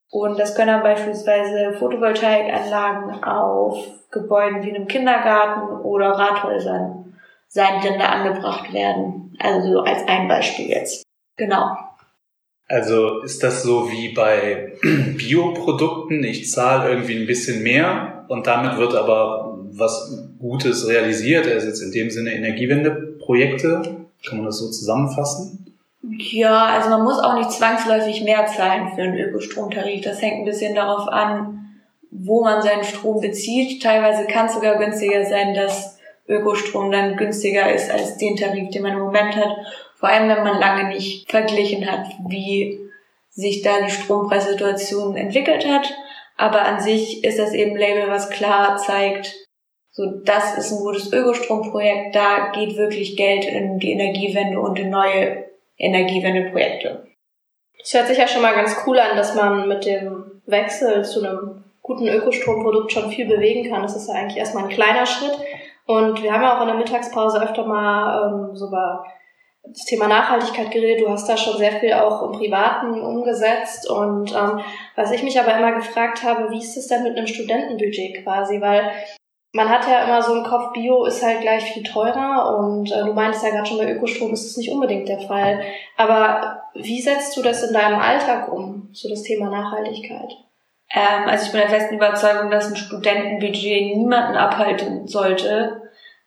Und 0.10 0.39
das 0.39 0.56
können 0.56 0.70
dann 0.70 0.82
beispielsweise 0.82 1.74
Photovoltaikanlagen 1.78 3.22
auf 3.22 3.86
Gebäuden 4.12 4.63
wie 4.63 4.74
einem 4.74 4.88
Kindergarten 4.88 5.82
oder 5.82 6.12
Rathäusern 6.12 7.18
sein, 7.50 7.82
die 7.82 7.89
dann 7.89 8.00
da 8.00 8.06
angebracht 8.06 8.72
werden. 8.72 9.36
Also 9.39 9.82
als 9.82 10.08
ein 10.08 10.30
Beispiel 10.30 10.70
jetzt. 10.70 11.04
Genau. 11.36 11.76
Also 12.70 13.24
ist 13.24 13.44
das 13.44 13.62
so 13.62 13.92
wie 13.92 14.13
bei 14.13 14.72
Bioprodukten? 15.18 16.24
Ich 16.24 16.50
zahle 16.50 16.89
irgendwie 16.89 17.20
ein 17.20 17.28
bisschen 17.28 17.62
mehr 17.62 18.24
und 18.30 18.48
damit 18.48 18.78
wird 18.78 18.96
aber 18.96 19.60
was 19.74 20.18
Gutes 20.39 20.88
realisiert. 20.88 21.46
Also 21.46 21.68
jetzt 21.68 21.82
in 21.82 21.92
dem 21.92 22.10
Sinne 22.10 22.32
Energiewendeprojekte. 22.32 24.03
Kann 24.28 24.38
man 24.38 24.46
das 24.46 24.60
so 24.60 24.70
zusammenfassen? 24.70 25.78
Ja, 26.02 26.66
also 26.66 26.90
man 26.90 27.04
muss 27.04 27.20
auch 27.20 27.36
nicht 27.36 27.52
zwangsläufig 27.52 28.24
mehr 28.24 28.46
zahlen 28.46 28.92
für 28.94 29.04
einen 29.04 29.18
Ökostromtarif. 29.18 30.04
Das 30.04 30.22
hängt 30.22 30.40
ein 30.40 30.46
bisschen 30.46 30.76
darauf 30.76 31.08
an, 31.08 31.80
wo 32.12 32.44
man 32.44 32.62
seinen 32.62 32.84
Strom 32.84 33.22
bezieht. 33.22 33.82
Teilweise 33.82 34.26
kann 34.26 34.48
es 34.48 34.54
sogar 34.54 34.78
günstiger 34.78 35.26
sein, 35.26 35.54
dass 35.54 35.98
Ökostrom 36.28 36.92
dann 36.92 37.18
günstiger 37.18 37.74
ist 37.74 37.90
als 37.90 38.18
den 38.18 38.36
Tarif, 38.36 38.70
den 38.70 38.84
man 38.84 38.94
im 38.94 39.00
Moment 39.00 39.36
hat. 39.36 39.56
Vor 39.96 40.10
allem, 40.10 40.30
wenn 40.30 40.44
man 40.44 40.60
lange 40.60 40.90
nicht 40.90 41.30
verglichen 41.30 41.90
hat, 41.90 42.08
wie 42.28 42.80
sich 43.30 43.62
da 43.62 43.82
die 43.82 43.92
Strompreissituation 43.92 45.16
entwickelt 45.16 45.66
hat. 45.68 45.94
Aber 46.38 46.64
an 46.64 46.82
sich 46.82 47.24
ist 47.24 47.40
das 47.40 47.54
eben 47.54 47.72
ein 47.72 47.78
Label, 47.78 48.10
was 48.10 48.30
klar 48.30 48.78
zeigt, 48.78 49.34
so, 49.95 50.08
das 50.25 50.58
ist 50.58 50.71
ein 50.71 50.79
gutes 50.79 51.13
Ökostromprojekt, 51.13 52.15
da 52.15 52.49
geht 52.49 52.77
wirklich 52.77 53.15
Geld 53.15 53.45
in 53.45 53.77
die 53.77 53.91
Energiewende 53.91 54.60
und 54.60 54.79
in 54.79 54.89
neue 54.89 55.45
Energiewendeprojekte. 55.77 57.08
Es 57.82 57.93
hört 57.93 58.08
sich 58.08 58.17
ja 58.17 58.27
schon 58.27 58.41
mal 58.41 58.56
ganz 58.56 58.75
cool 58.88 58.97
an, 58.97 59.15
dass 59.15 59.36
man 59.36 59.67
mit 59.67 59.86
dem 59.86 60.41
Wechsel 60.47 61.06
zu 61.06 61.23
einem 61.23 61.63
guten 61.84 62.08
Ökostromprodukt 62.08 62.91
schon 62.91 63.12
viel 63.12 63.27
bewegen 63.27 63.69
kann. 63.69 63.84
Das 63.84 63.95
ist 63.95 64.08
ja 64.08 64.15
eigentlich 64.15 64.38
erstmal 64.38 64.63
ein 64.63 64.69
kleiner 64.69 65.06
Schritt. 65.06 65.38
Und 65.86 66.23
wir 66.23 66.34
haben 66.34 66.41
ja 66.41 66.58
auch 66.58 66.62
in 66.62 66.67
der 66.67 66.77
Mittagspause 66.77 67.41
öfter 67.41 67.65
mal 67.65 68.32
ähm, 68.32 68.56
so 68.56 68.67
über 68.67 69.06
das 69.63 69.86
Thema 69.86 70.08
Nachhaltigkeit 70.08 70.71
geredet. 70.71 71.06
Du 71.06 71.10
hast 71.10 71.27
da 71.27 71.38
schon 71.38 71.58
sehr 71.58 71.73
viel 71.73 71.93
auch 71.93 72.23
im 72.23 72.32
Privaten 72.32 72.99
umgesetzt. 72.99 73.88
Und 73.89 74.34
ähm, 74.34 74.62
was 74.95 75.12
ich 75.12 75.21
mich 75.21 75.39
aber 75.39 75.56
immer 75.56 75.73
gefragt 75.73 76.23
habe, 76.23 76.49
wie 76.51 76.60
ist 76.60 76.77
es 76.77 76.88
denn 76.88 77.03
mit 77.03 77.15
einem 77.15 77.27
Studentenbudget 77.27 78.23
quasi? 78.23 78.60
Weil 78.60 78.89
man 79.54 79.70
hat 79.70 79.88
ja 79.88 80.04
immer 80.04 80.22
so 80.22 80.36
im 80.36 80.44
Kopf, 80.44 80.74
Bio 80.74 81.06
ist 81.06 81.24
halt 81.24 81.42
gleich 81.42 81.63
viel 81.63 81.84
teurer 81.84 82.58
und 82.58 82.92
äh, 82.92 83.04
du 83.04 83.13
meintest 83.13 83.44
ja 83.46 83.52
gerade 83.52 83.68
schon, 83.68 83.78
bei 83.78 83.94
Ökostrom 83.94 84.34
ist 84.34 84.46
das 84.46 84.58
nicht 84.58 84.72
unbedingt 84.72 85.08
der 85.08 85.20
Fall. 85.20 85.62
Aber 85.96 86.63
wie 86.74 87.00
setzt 87.00 87.38
du 87.38 87.44
das 87.44 87.63
in 87.63 87.74
deinem 87.74 88.00
Alltag 88.00 88.52
um, 88.52 88.89
so 88.94 89.08
das 89.10 89.22
Thema 89.22 89.50
Nachhaltigkeit? 89.52 90.32
Ähm, 90.92 91.28
also 91.28 91.46
ich 91.46 91.52
bin 91.52 91.62
der 91.62 91.70
festen 91.70 91.96
Überzeugung, 91.96 92.50
dass 92.50 92.68
ein 92.68 92.76
Studentenbudget 92.76 93.96
niemanden 93.96 94.36
abhalten 94.36 95.08
sollte, 95.08 95.84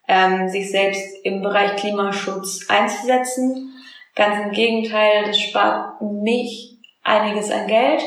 ähm, 0.07 0.47
sich 0.47 0.71
selbst 0.71 1.25
im 1.25 1.41
Bereich 1.41 1.75
Klimaschutz 1.75 2.69
einzusetzen. 2.69 3.73
Ganz 4.15 4.45
im 4.45 4.51
Gegenteil, 4.51 5.25
das 5.25 5.37
spart 5.37 6.01
mich 6.01 6.79
einiges 7.03 7.51
an 7.51 7.67
Geld. 7.67 8.01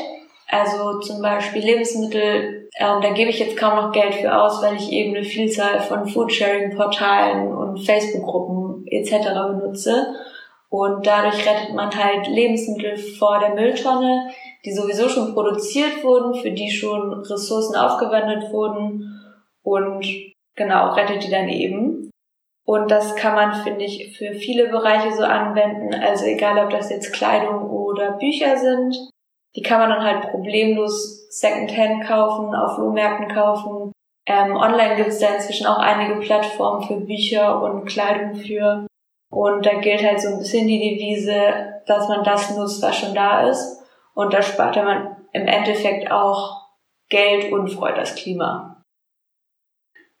Also 0.51 0.99
zum 0.99 1.21
Beispiel 1.21 1.63
Lebensmittel, 1.63 2.67
ähm, 2.77 3.01
da 3.01 3.11
gebe 3.13 3.29
ich 3.29 3.39
jetzt 3.39 3.55
kaum 3.55 3.77
noch 3.77 3.93
Geld 3.93 4.15
für 4.15 4.35
aus, 4.35 4.61
weil 4.61 4.75
ich 4.75 4.91
eben 4.91 5.15
eine 5.15 5.23
Vielzahl 5.23 5.79
von 5.79 6.05
Foodsharing-Portalen 6.05 7.53
und 7.55 7.79
Facebook-Gruppen 7.85 8.85
etc. 8.87 9.29
benutze. 9.47 10.13
Und 10.67 11.07
dadurch 11.07 11.47
rettet 11.47 11.73
man 11.73 11.89
halt 11.95 12.27
Lebensmittel 12.27 12.97
vor 12.97 13.39
der 13.39 13.55
Mülltonne, 13.55 14.29
die 14.65 14.73
sowieso 14.73 15.07
schon 15.07 15.33
produziert 15.33 16.03
wurden, 16.03 16.33
für 16.33 16.51
die 16.51 16.69
schon 16.69 17.13
Ressourcen 17.13 17.77
aufgewendet 17.77 18.51
wurden 18.51 19.21
und 19.63 20.05
genau, 20.55 20.91
rettet 20.91 21.23
die 21.23 21.31
dann 21.31 21.47
eben. 21.47 22.09
Und 22.65 22.91
das 22.91 23.15
kann 23.15 23.35
man, 23.35 23.63
finde 23.63 23.85
ich, 23.85 24.17
für 24.17 24.33
viele 24.33 24.67
Bereiche 24.67 25.15
so 25.15 25.23
anwenden. 25.23 25.93
Also 25.93 26.25
egal, 26.25 26.61
ob 26.63 26.71
das 26.71 26.89
jetzt 26.89 27.13
Kleidung 27.13 27.69
oder 27.69 28.17
Bücher 28.17 28.57
sind. 28.57 28.95
Die 29.55 29.61
kann 29.61 29.79
man 29.79 29.89
dann 29.89 30.03
halt 30.03 30.31
problemlos 30.31 31.27
Secondhand 31.29 32.05
kaufen, 32.05 32.55
auf 32.55 32.75
Flohmärkten 32.75 33.27
kaufen. 33.33 33.91
Ähm, 34.25 34.55
online 34.55 34.95
gibt 34.95 35.09
es 35.09 35.19
da 35.19 35.35
inzwischen 35.35 35.65
auch 35.65 35.79
einige 35.79 36.19
Plattformen 36.19 36.83
für 36.83 37.01
Bücher 37.05 37.61
und 37.61 37.85
Kleidung 37.85 38.35
für. 38.35 38.85
Und 39.31 39.65
da 39.65 39.79
gilt 39.79 40.03
halt 40.03 40.21
so 40.21 40.29
ein 40.29 40.39
bisschen 40.39 40.67
die 40.67 40.79
Devise, 40.79 41.81
dass 41.85 42.07
man 42.07 42.23
das 42.23 42.55
nutzt, 42.55 42.81
was 42.81 42.97
schon 42.97 43.15
da 43.15 43.49
ist. 43.49 43.81
Und 44.13 44.33
da 44.33 44.41
spart 44.41 44.75
man 44.75 45.15
im 45.33 45.47
Endeffekt 45.47 46.11
auch 46.11 46.61
Geld 47.09 47.51
und 47.51 47.69
freut 47.69 47.97
das 47.97 48.15
Klima. 48.15 48.83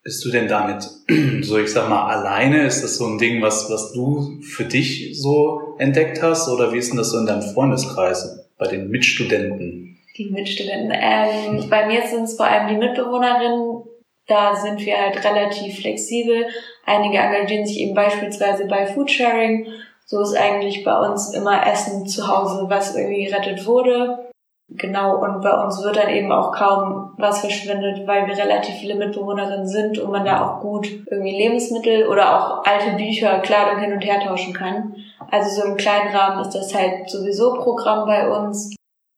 Bist 0.03 0.25
du 0.25 0.31
denn 0.31 0.47
damit, 0.47 0.83
so 1.41 1.57
ich 1.57 1.71
sag 1.71 1.87
mal, 1.87 2.07
alleine? 2.07 2.65
Ist 2.65 2.83
das 2.83 2.97
so 2.97 3.05
ein 3.05 3.17
Ding, 3.17 3.41
was, 3.41 3.69
was 3.69 3.93
du 3.93 4.41
für 4.41 4.65
dich 4.65 5.21
so 5.21 5.75
entdeckt 5.77 6.21
hast? 6.23 6.49
Oder 6.49 6.73
wie 6.73 6.79
ist 6.79 6.89
denn 6.89 6.97
das 6.97 7.11
so 7.11 7.19
in 7.19 7.27
deinem 7.27 7.43
Freundeskreis? 7.43 8.40
Bei 8.61 8.67
den 8.67 8.89
Mitstudenten? 8.89 9.97
Die 10.15 10.29
Mitstudenten. 10.29 10.93
Ähm, 10.93 11.67
bei 11.69 11.87
mir 11.87 12.03
sind 12.03 12.25
es 12.25 12.37
vor 12.37 12.45
allem 12.45 12.67
die 12.67 12.75
Mitbewohnerinnen. 12.75 13.83
Da 14.27 14.55
sind 14.55 14.85
wir 14.85 14.97
halt 14.97 15.25
relativ 15.25 15.79
flexibel. 15.79 16.45
Einige 16.85 17.17
engagieren 17.17 17.65
sich 17.65 17.79
eben 17.79 17.95
beispielsweise 17.95 18.67
bei 18.67 18.85
Foodsharing. 18.85 19.65
So 20.05 20.21
ist 20.21 20.35
eigentlich 20.35 20.83
bei 20.83 20.95
uns 20.99 21.33
immer 21.33 21.65
Essen 21.65 22.05
zu 22.05 22.27
Hause, 22.27 22.65
was 22.69 22.95
irgendwie 22.95 23.25
gerettet 23.25 23.65
wurde. 23.65 24.30
Genau, 24.73 25.17
und 25.17 25.41
bei 25.41 25.51
uns 25.51 25.83
wird 25.83 25.97
dann 25.97 26.07
eben 26.07 26.31
auch 26.31 26.53
kaum 26.53 27.11
was 27.17 27.41
verschwendet, 27.41 28.07
weil 28.07 28.25
wir 28.27 28.37
relativ 28.37 28.75
viele 28.75 28.95
Mitbewohnerinnen 28.95 29.67
sind 29.67 29.99
und 29.99 30.11
man 30.11 30.23
da 30.23 30.45
auch 30.45 30.61
gut 30.61 30.87
irgendwie 31.11 31.35
Lebensmittel 31.35 32.07
oder 32.07 32.37
auch 32.37 32.63
alte 32.65 32.95
Bücher, 32.95 33.39
Kleidung 33.39 33.81
hin 33.81 33.91
und 33.91 34.01
her 34.01 34.21
tauschen 34.21 34.53
kann. 34.53 34.95
Also 35.29 35.61
so 35.61 35.67
im 35.67 35.75
kleinen 35.75 36.15
Rahmen 36.15 36.41
ist 36.41 36.55
das 36.55 36.73
halt 36.73 37.09
sowieso 37.09 37.55
Programm 37.55 38.05
bei 38.05 38.29
uns. 38.29 38.73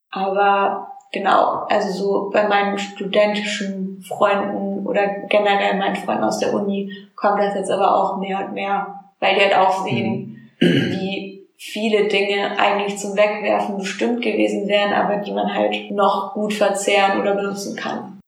Aber 0.09 0.87
genau, 1.11 1.65
also 1.69 1.91
so 1.91 2.29
bei 2.31 2.47
meinen 2.47 2.79
studentischen 2.79 4.03
Freunden 4.07 4.87
oder 4.87 5.07
generell 5.29 5.77
meinen 5.77 5.95
Freunden 5.95 6.23
aus 6.23 6.39
der 6.39 6.53
Uni 6.53 6.91
kommt 7.15 7.39
das 7.39 7.53
jetzt 7.53 7.71
aber 7.71 7.95
auch 7.95 8.17
mehr 8.17 8.39
und 8.39 8.53
mehr, 8.53 8.87
weil 9.19 9.35
die 9.35 9.41
halt 9.41 9.55
auch 9.55 9.83
sehen, 9.83 10.49
mhm. 10.59 10.91
wie 10.91 11.32
viele 11.71 12.07
Dinge 12.07 12.59
eigentlich 12.59 12.97
zum 12.97 13.15
Wegwerfen 13.15 13.77
bestimmt 13.77 14.21
gewesen 14.21 14.67
wären, 14.67 14.93
aber 14.93 15.17
die 15.17 15.31
man 15.31 15.53
halt 15.53 15.91
noch 15.91 16.33
gut 16.33 16.53
verzehren 16.53 17.21
oder 17.21 17.35
benutzen 17.35 17.75
kann. 17.75 18.19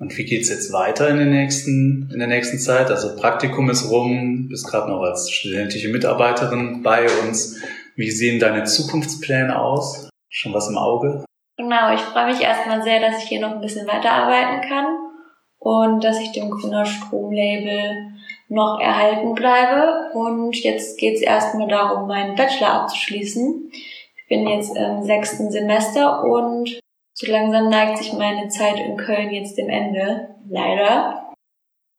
Und 0.00 0.18
wie 0.18 0.24
geht's 0.24 0.48
jetzt 0.48 0.72
weiter 0.72 1.08
in, 1.08 1.18
den 1.18 1.30
nächsten, 1.30 2.10
in 2.12 2.18
der 2.18 2.26
nächsten 2.26 2.58
Zeit? 2.58 2.90
Also 2.90 3.14
Praktikum 3.16 3.70
ist 3.70 3.90
rum, 3.90 4.48
bist 4.48 4.66
gerade 4.66 4.90
noch 4.90 5.02
als 5.02 5.30
studentische 5.30 5.88
Mitarbeiterin 5.88 6.82
bei 6.82 7.06
uns. 7.22 7.62
Wie 7.94 8.10
sehen 8.10 8.40
deine 8.40 8.64
Zukunftspläne 8.64 9.56
aus? 9.56 10.10
Schon 10.28 10.52
was 10.52 10.68
im 10.68 10.76
Auge? 10.76 11.24
Genau, 11.56 11.94
ich 11.94 12.00
freue 12.00 12.26
mich 12.26 12.40
erstmal 12.40 12.82
sehr, 12.82 13.00
dass 13.00 13.22
ich 13.22 13.28
hier 13.28 13.40
noch 13.40 13.52
ein 13.52 13.60
bisschen 13.60 13.86
weiterarbeiten 13.86 14.68
kann 14.68 14.86
und 15.58 16.02
dass 16.02 16.20
ich 16.20 16.32
dem 16.32 16.50
Grüner 16.50 16.84
Stromlabel 16.84 18.14
noch 18.48 18.80
erhalten 18.80 19.34
bleibe. 19.34 20.10
Und 20.14 20.56
jetzt 20.62 20.98
geht 20.98 21.16
es 21.16 21.22
erstmal 21.22 21.68
darum, 21.68 22.06
meinen 22.06 22.36
Bachelor 22.36 22.72
abzuschließen. 22.82 23.70
Ich 24.16 24.28
bin 24.28 24.46
jetzt 24.48 24.76
im 24.76 25.02
sechsten 25.02 25.50
Semester 25.50 26.24
und 26.24 26.80
so 27.12 27.30
langsam 27.30 27.68
neigt 27.68 27.98
sich 27.98 28.12
meine 28.12 28.48
Zeit 28.48 28.78
in 28.80 28.96
Köln 28.96 29.30
jetzt 29.30 29.56
dem 29.56 29.68
Ende. 29.68 30.34
Leider. 30.48 31.34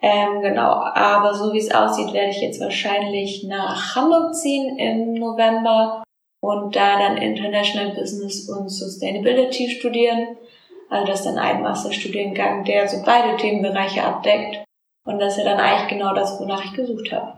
Ähm, 0.01 0.41
genau, 0.41 0.73
aber 0.93 1.34
so 1.34 1.53
wie 1.53 1.58
es 1.58 1.73
aussieht, 1.73 2.13
werde 2.13 2.29
ich 2.29 2.41
jetzt 2.41 2.60
wahrscheinlich 2.60 3.43
nach 3.43 3.95
Hamburg 3.95 4.36
ziehen 4.36 4.77
im 4.77 5.13
November 5.13 6.03
und 6.41 6.75
da 6.75 6.99
dann 6.99 7.17
International 7.17 7.95
Business 7.95 8.49
und 8.49 8.69
Sustainability 8.69 9.69
studieren. 9.69 10.38
Also 10.89 11.08
das 11.08 11.19
ist 11.21 11.25
dann 11.25 11.39
ein 11.39 11.62
Masterstudiengang, 11.62 12.65
der 12.65 12.88
so 12.88 13.01
beide 13.05 13.38
Themenbereiche 13.38 14.03
abdeckt. 14.03 14.64
Und 15.05 15.19
das 15.19 15.37
ist 15.37 15.43
ja 15.43 15.51
dann 15.51 15.59
eigentlich 15.59 15.87
genau 15.87 16.13
das, 16.13 16.39
wonach 16.39 16.63
ich 16.63 16.73
gesucht 16.73 17.11
habe. 17.11 17.37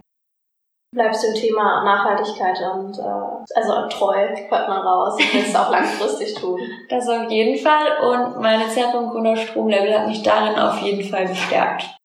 Bleibst 0.96 1.24
dem 1.24 1.36
Thema 1.36 1.84
Nachhaltigkeit 1.84 2.58
und 2.74 2.98
äh, 2.98 3.56
also 3.56 3.88
treu, 3.90 4.16
hört 4.16 4.70
man 4.70 4.82
raus. 4.82 5.18
Ich 5.20 5.34
will 5.34 5.42
es 5.42 5.56
auch 5.56 5.70
langfristig 5.70 6.34
tun. 6.36 6.60
Das 6.90 7.08
auf 7.10 7.30
jeden 7.30 7.58
Fall. 7.62 7.98
Und 8.02 8.42
meine 8.42 8.70
Zeit 8.70 8.94
beim 8.94 9.10
Grüner 9.10 9.36
Stromlevel 9.36 9.94
hat 9.94 10.08
mich 10.08 10.24
darin 10.24 10.58
auf 10.58 10.82
jeden 10.82 11.04
Fall 11.04 11.28
bestärkt. 11.28 11.98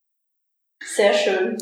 Sehr 0.85 1.15
schön. 1.15 1.57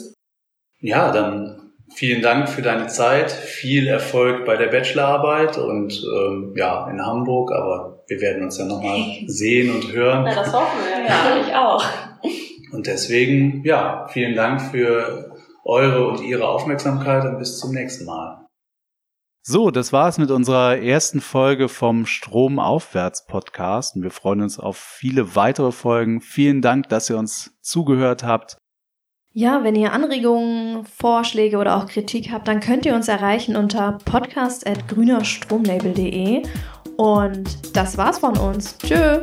Ja, 0.80 1.12
dann 1.12 1.72
vielen 1.94 2.22
Dank 2.22 2.48
für 2.48 2.62
deine 2.62 2.86
Zeit. 2.86 3.30
Viel 3.30 3.86
Erfolg 3.86 4.46
bei 4.46 4.56
der 4.56 4.68
Bachelorarbeit 4.68 5.58
und 5.58 6.02
ähm, 6.02 6.54
ja, 6.56 6.88
in 6.88 7.04
Hamburg. 7.04 7.52
Aber 7.52 8.02
wir 8.08 8.20
werden 8.22 8.44
uns 8.44 8.56
ja 8.56 8.64
nochmal 8.64 8.98
sehen 9.26 9.74
und 9.74 9.92
hören. 9.92 10.24
Ja, 10.26 10.34
das 10.34 10.52
hoffen 10.54 10.78
wir. 10.86 11.06
Ja, 11.06 11.46
ich 11.46 11.54
auch. 11.54 12.09
Und 12.72 12.86
deswegen, 12.86 13.64
ja, 13.64 14.06
vielen 14.08 14.34
Dank 14.34 14.60
für 14.60 15.36
eure 15.64 16.08
und 16.08 16.20
ihre 16.22 16.48
Aufmerksamkeit 16.48 17.24
und 17.24 17.38
bis 17.38 17.58
zum 17.58 17.72
nächsten 17.72 18.04
Mal. 18.04 18.46
So, 19.42 19.70
das 19.70 19.92
war's 19.92 20.18
mit 20.18 20.30
unserer 20.30 20.78
ersten 20.78 21.20
Folge 21.20 21.68
vom 21.68 22.06
Stromaufwärts 22.06 23.26
Podcast 23.26 23.96
und 23.96 24.02
wir 24.02 24.10
freuen 24.10 24.42
uns 24.42 24.58
auf 24.58 24.76
viele 24.76 25.34
weitere 25.34 25.72
Folgen. 25.72 26.20
Vielen 26.20 26.60
Dank, 26.60 26.90
dass 26.90 27.08
ihr 27.08 27.16
uns 27.16 27.56
zugehört 27.62 28.22
habt. 28.22 28.58
Ja, 29.32 29.64
wenn 29.64 29.76
ihr 29.76 29.92
Anregungen, 29.92 30.84
Vorschläge 30.84 31.56
oder 31.58 31.76
auch 31.76 31.86
Kritik 31.86 32.32
habt, 32.32 32.48
dann 32.48 32.58
könnt 32.60 32.84
ihr 32.84 32.94
uns 32.94 33.08
erreichen 33.08 33.56
unter 33.56 33.96
podcast.grünerstromlabel.de. 34.04 36.42
Und 36.96 37.76
das 37.76 37.96
war's 37.96 38.18
von 38.18 38.36
uns. 38.36 38.76
Tschö! 38.78 39.22